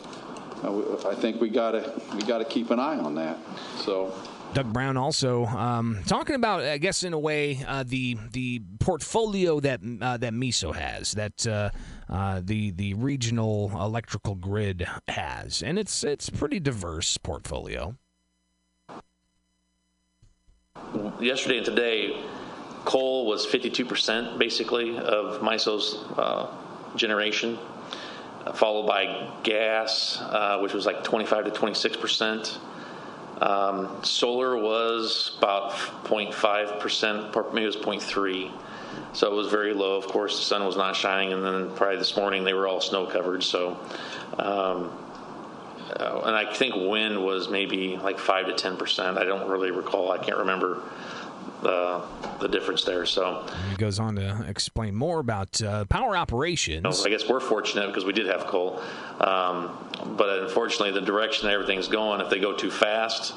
uh, 0.64 1.10
I 1.10 1.16
think 1.16 1.42
we 1.42 1.50
gotta 1.50 1.94
we 2.16 2.22
gotta 2.22 2.46
keep 2.46 2.72
an 2.72 2.80
eye 2.80 2.98
on 2.98 3.16
that. 3.16 3.38
So. 3.78 4.14
Doug 4.54 4.74
Brown 4.74 4.98
also 4.98 5.46
um, 5.46 6.00
talking 6.08 6.36
about, 6.36 6.62
I 6.62 6.78
guess, 6.78 7.04
in 7.04 7.14
a 7.14 7.20
way, 7.20 7.64
uh, 7.66 7.86
the 7.88 8.18
the 8.34 8.62
portfolio 8.80 9.62
that 9.62 9.80
uh, 10.02 10.18
that 10.18 10.34
MISO 10.34 10.76
has, 10.76 11.14
that 11.14 11.48
uh, 11.48 11.70
uh, 12.10 12.42
the 12.44 12.72
the 12.72 12.94
regional 12.96 13.72
electrical 13.74 14.36
grid 14.36 14.86
has, 15.08 15.64
and 15.64 15.80
it's 15.80 16.04
it's 16.04 16.30
pretty 16.30 16.60
diverse 16.60 17.18
portfolio. 17.18 17.96
Yesterday 21.22 21.58
and 21.58 21.66
today, 21.66 22.22
coal 22.86 23.26
was 23.26 23.46
52% 23.46 24.38
basically 24.38 24.98
of 24.98 25.42
MISO's 25.42 25.96
uh, 26.18 26.48
generation 26.96 27.58
followed 28.56 28.88
by 28.88 29.30
gas, 29.44 30.20
uh, 30.22 30.60
which 30.60 30.74
was 30.74 30.86
like 30.86 31.04
25 31.04 31.46
to 31.46 31.52
26 31.52 31.98
percent. 31.98 32.60
Um, 33.40 34.04
solar 34.04 34.56
was 34.56 35.36
about 35.38 35.72
0.5 35.72 36.80
percent, 36.80 37.36
maybe 37.54 37.64
it 37.64 37.66
was 37.66 37.76
0.3. 37.76 38.52
So 39.14 39.32
it 39.32 39.34
was 39.34 39.48
very 39.48 39.74
low. 39.74 39.98
Of 39.98 40.08
course, 40.08 40.38
the 40.38 40.44
sun 40.44 40.66
was 40.66 40.78
not 40.78 40.96
shining, 40.96 41.34
and 41.34 41.44
then 41.44 41.76
probably 41.76 41.98
this 41.98 42.16
morning 42.16 42.44
they 42.44 42.54
were 42.54 42.68
all 42.68 42.82
snow 42.82 43.06
covered. 43.06 43.44
So, 43.44 43.80
um, 44.38 44.92
uh, 45.98 46.22
and 46.26 46.36
I 46.36 46.54
think 46.54 46.76
wind 46.76 47.24
was 47.24 47.50
maybe 47.50 47.98
like 47.98 48.20
five 48.20 48.48
to 48.48 48.54
10 48.54 48.78
percent. 48.78 49.18
I 49.18 49.24
don't 49.24 49.50
really 49.50 49.72
recall. 49.72 50.12
I 50.12 50.18
can't 50.18 50.38
remember 50.38 50.84
the 51.62 52.02
the 52.40 52.48
difference 52.48 52.84
there. 52.84 53.06
So 53.06 53.48
he 53.70 53.76
goes 53.76 54.00
on 54.00 54.16
to 54.16 54.46
explain 54.48 54.96
more 54.96 55.20
about 55.20 55.62
uh, 55.62 55.86
power 55.86 56.18
operations. 56.18 57.06
I 57.06 57.10
guess 57.10 57.28
we're 57.28 57.40
fortunate 57.40 57.88
because 57.88 58.06
we 58.06 58.14
did 58.14 58.28
have 58.28 58.48
coal, 58.48 58.82
um, 59.20 59.78
but 60.18 60.40
unfortunately, 60.40 60.92
the 60.92 61.06
direction 61.06 61.48
that 61.48 61.54
everything's 61.54 61.88
going, 61.88 62.22
if 62.22 62.30
they 62.30 62.40
go 62.40 62.56
too 62.56 62.72
fast, 62.72 63.34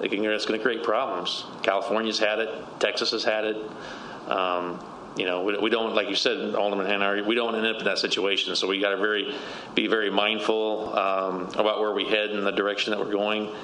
can, 0.00 0.24
it's 0.24 0.46
going 0.46 0.58
to 0.58 0.64
create 0.64 0.82
problems. 0.82 1.44
California's 1.62 2.18
had 2.18 2.38
it, 2.38 2.48
Texas 2.80 3.10
has 3.12 3.24
had 3.24 3.44
it. 3.44 3.56
Um, 4.28 4.82
you 5.16 5.26
know, 5.26 5.44
we, 5.44 5.56
we, 5.58 5.70
don't, 5.70 5.94
like 5.94 6.08
you 6.08 6.16
said, 6.16 6.56
Alderman 6.56 6.86
Hanauer, 6.86 7.24
we 7.24 7.36
don't 7.36 7.54
end 7.54 7.66
up 7.66 7.78
in 7.78 7.84
that 7.84 7.98
situation. 7.98 8.56
So 8.56 8.66
we 8.66 8.80
got 8.80 8.90
to 8.90 8.96
very, 8.96 9.32
be 9.74 9.86
very 9.86 10.10
mindful 10.10 10.98
um, 10.98 11.42
about 11.56 11.78
where 11.78 11.92
we 11.92 12.04
head 12.04 12.30
and 12.30 12.44
the 12.44 12.50
direction 12.50 12.90
that 12.90 12.98
we're 12.98 13.12
going 13.12 13.54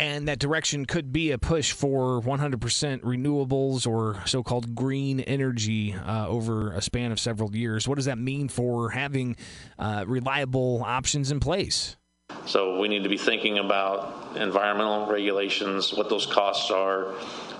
and 0.00 0.28
that 0.28 0.38
direction 0.38 0.86
could 0.86 1.12
be 1.12 1.30
a 1.30 1.36
push 1.36 1.72
for 1.72 2.22
100% 2.22 3.00
renewables 3.02 3.86
or 3.86 4.22
so 4.24 4.42
called 4.42 4.74
green 4.74 5.20
energy 5.20 5.92
uh, 5.92 6.26
over 6.26 6.72
a 6.72 6.80
span 6.80 7.12
of 7.12 7.20
several 7.20 7.54
years. 7.54 7.86
What 7.86 7.96
does 7.96 8.06
that 8.06 8.16
mean 8.16 8.48
for 8.48 8.88
having 8.88 9.36
uh, 9.78 10.04
reliable 10.06 10.82
options 10.86 11.30
in 11.30 11.38
place? 11.38 11.98
So 12.46 12.80
we 12.80 12.88
need 12.88 13.02
to 13.02 13.10
be 13.10 13.18
thinking 13.18 13.58
about 13.58 14.38
environmental 14.38 15.06
regulations, 15.06 15.92
what 15.92 16.08
those 16.08 16.24
costs 16.24 16.70
are, 16.70 17.12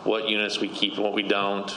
what 0.04 0.26
units 0.26 0.60
we 0.60 0.68
keep 0.68 0.94
and 0.94 1.02
what 1.02 1.12
we 1.12 1.22
don't, 1.24 1.70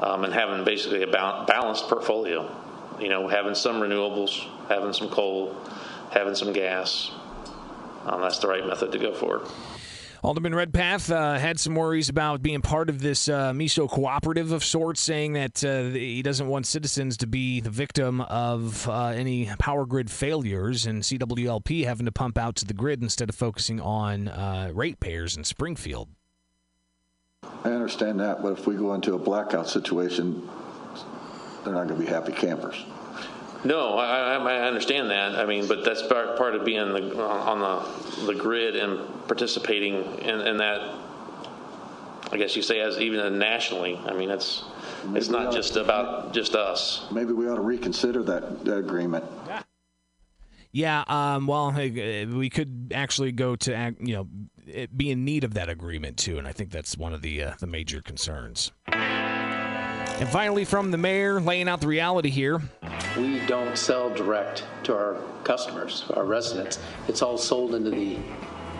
um, 0.00 0.24
and 0.24 0.34
having 0.34 0.64
basically 0.64 1.04
a 1.04 1.06
balanced 1.06 1.84
portfolio. 1.84 2.50
You 2.98 3.08
know, 3.08 3.28
having 3.28 3.54
some 3.54 3.76
renewables, 3.76 4.48
having 4.68 4.92
some 4.94 5.10
coal, 5.10 5.56
having 6.10 6.34
some 6.34 6.52
gas. 6.52 7.12
Um, 8.04 8.20
that's 8.20 8.40
the 8.40 8.48
right 8.48 8.66
method 8.66 8.90
to 8.90 8.98
go 8.98 9.14
for. 9.14 9.42
Alderman 10.22 10.54
Redpath 10.54 11.10
uh, 11.10 11.36
had 11.36 11.58
some 11.58 11.74
worries 11.74 12.08
about 12.08 12.42
being 12.42 12.62
part 12.62 12.88
of 12.88 13.00
this 13.00 13.28
uh, 13.28 13.52
MISO 13.52 13.90
cooperative 13.90 14.52
of 14.52 14.62
sorts, 14.62 15.00
saying 15.00 15.32
that 15.32 15.64
uh, 15.64 15.82
he 15.90 16.22
doesn't 16.22 16.46
want 16.46 16.64
citizens 16.64 17.16
to 17.16 17.26
be 17.26 17.58
the 17.58 17.70
victim 17.70 18.20
of 18.20 18.88
uh, 18.88 19.06
any 19.06 19.50
power 19.58 19.84
grid 19.84 20.12
failures 20.12 20.86
and 20.86 21.02
CWLP 21.02 21.84
having 21.84 22.06
to 22.06 22.12
pump 22.12 22.38
out 22.38 22.54
to 22.56 22.64
the 22.64 22.72
grid 22.72 23.02
instead 23.02 23.30
of 23.30 23.34
focusing 23.34 23.80
on 23.80 24.28
uh, 24.28 24.70
ratepayers 24.72 25.36
in 25.36 25.42
Springfield. 25.42 26.08
I 27.64 27.70
understand 27.70 28.20
that, 28.20 28.42
but 28.42 28.52
if 28.52 28.64
we 28.68 28.76
go 28.76 28.94
into 28.94 29.14
a 29.14 29.18
blackout 29.18 29.68
situation, 29.68 30.48
they're 31.64 31.74
not 31.74 31.88
going 31.88 32.00
to 32.00 32.06
be 32.06 32.06
happy 32.06 32.32
campers. 32.32 32.84
No, 33.64 33.96
I, 33.96 34.34
I, 34.34 34.66
understand 34.66 35.10
that. 35.10 35.36
I 35.36 35.46
mean, 35.46 35.68
but 35.68 35.84
that's 35.84 36.02
part, 36.02 36.36
part 36.36 36.54
of 36.56 36.64
being 36.64 36.92
the, 36.92 37.24
on 37.24 37.60
the 37.60 38.26
the 38.26 38.34
grid 38.34 38.74
and 38.74 39.00
participating 39.26 39.94
in, 40.20 40.40
in 40.40 40.56
that. 40.58 40.98
I 42.32 42.38
guess 42.38 42.56
you 42.56 42.62
say 42.62 42.80
as 42.80 42.98
even 42.98 43.38
nationally. 43.38 44.00
I 44.06 44.14
mean, 44.14 44.30
it's 44.30 44.64
maybe 45.04 45.18
it's 45.18 45.28
not 45.28 45.52
just 45.52 45.74
to, 45.74 45.82
about 45.82 46.32
just 46.32 46.54
us. 46.54 47.06
Maybe 47.12 47.32
we 47.32 47.46
ought 47.48 47.56
to 47.56 47.60
reconsider 47.60 48.22
that, 48.24 48.64
that 48.64 48.78
agreement. 48.78 49.24
Yeah, 50.72 51.04
um, 51.06 51.46
well, 51.46 51.70
we 51.70 52.48
could 52.48 52.92
actually 52.94 53.32
go 53.32 53.56
to 53.56 53.94
you 54.00 54.14
know 54.14 54.86
be 54.96 55.10
in 55.10 55.24
need 55.24 55.44
of 55.44 55.54
that 55.54 55.68
agreement 55.68 56.16
too, 56.16 56.38
and 56.38 56.48
I 56.48 56.52
think 56.52 56.70
that's 56.70 56.96
one 56.96 57.12
of 57.12 57.20
the 57.20 57.42
uh, 57.42 57.54
the 57.60 57.66
major 57.66 58.00
concerns. 58.00 58.72
And 58.86 60.28
finally, 60.28 60.64
from 60.64 60.90
the 60.90 60.98
mayor, 60.98 61.40
laying 61.40 61.68
out 61.68 61.80
the 61.80 61.88
reality 61.88 62.30
here. 62.30 62.62
We 63.16 63.40
don't 63.46 63.76
sell 63.76 64.10
direct 64.10 64.64
to 64.84 64.94
our 64.94 65.16
customers, 65.44 66.04
our 66.14 66.24
residents. 66.24 66.78
It's 67.08 67.22
all 67.22 67.36
sold 67.36 67.74
into 67.74 67.90
the 67.90 68.18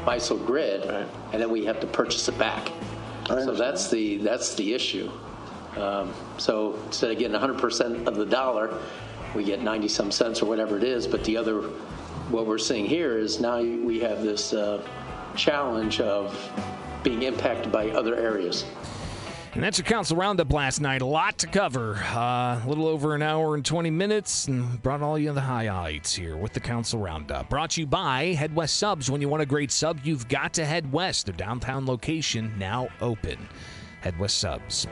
MISO 0.05 0.45
grid, 0.47 0.89
right. 0.89 1.07
and 1.33 1.43
then 1.43 1.51
we 1.51 1.65
have 1.67 1.81
to 1.81 1.87
purchase 1.87 2.29
it 2.29 2.39
back. 2.39 2.71
So 3.29 3.55
that's 3.55 3.89
the 3.89 4.19
that's 4.19 4.55
the 4.55 4.75
issue. 4.75 5.11
Um, 5.77 6.13
so 6.39 6.79
instead 6.87 7.11
of 7.11 7.19
getting 7.19 7.39
100% 7.39 8.07
of 8.07 8.17
the 8.17 8.27
dollar, 8.27 8.79
we 9.35 9.45
get 9.45 9.63
90 9.63 9.89
some 9.89 10.13
cents 10.13 10.43
or 10.43 10.47
whatever 10.47 10.77
it 10.77 10.85
is. 10.85 11.07
But 11.07 11.25
the 11.25 11.37
other, 11.37 11.63
what 12.31 12.47
we're 12.47 12.59
seeing 12.59 12.85
here 12.85 13.17
is 13.17 13.41
now 13.41 13.61
we 13.61 14.01
have 14.01 14.23
this 14.23 14.53
uh, 14.53 14.87
challenge 15.35 16.01
of 16.01 16.37
being 17.03 17.23
impacted 17.23 17.73
by 17.73 17.91
other 17.91 18.17
areas. 18.17 18.65
And 19.55 19.63
that's 19.63 19.77
your 19.77 19.85
council 19.85 20.17
roundup 20.17 20.51
last 20.51 20.81
night. 20.81 21.03
A 21.03 21.07
lot 21.07 21.37
to 21.39 21.47
cover. 21.47 21.97
Uh, 21.97 22.63
a 22.65 22.65
little 22.67 22.87
over 22.87 23.15
an 23.15 23.21
hour 23.21 23.55
and 23.55 23.63
20 23.63 23.91
minutes, 23.91 24.49
and 24.49 24.83
brought 24.83 25.03
all 25.03 25.19
you 25.19 25.31
the 25.33 25.43
highlights 25.43 26.15
here 26.15 26.39
with 26.39 26.55
the 26.55 26.61
council 26.61 27.01
roundup. 27.01 27.51
Brought 27.51 27.71
to 27.73 27.83
you 27.83 27.87
by 27.87 28.33
Head 28.33 28.57
West 28.57 28.79
Subs. 28.79 29.11
When 29.11 29.21
you 29.21 29.29
want 29.29 29.43
a 29.43 29.47
great 29.47 29.71
sub, 29.71 30.01
you've 30.05 30.27
got 30.27 30.55
to 30.55 30.65
head 30.65 30.91
west. 30.91 31.27
Their 31.27 31.35
downtown 31.35 31.85
location 31.85 32.55
now 32.59 32.89
open. 33.03 33.47
Head 34.01 34.19
West 34.19 34.39
Subs. 34.39 34.87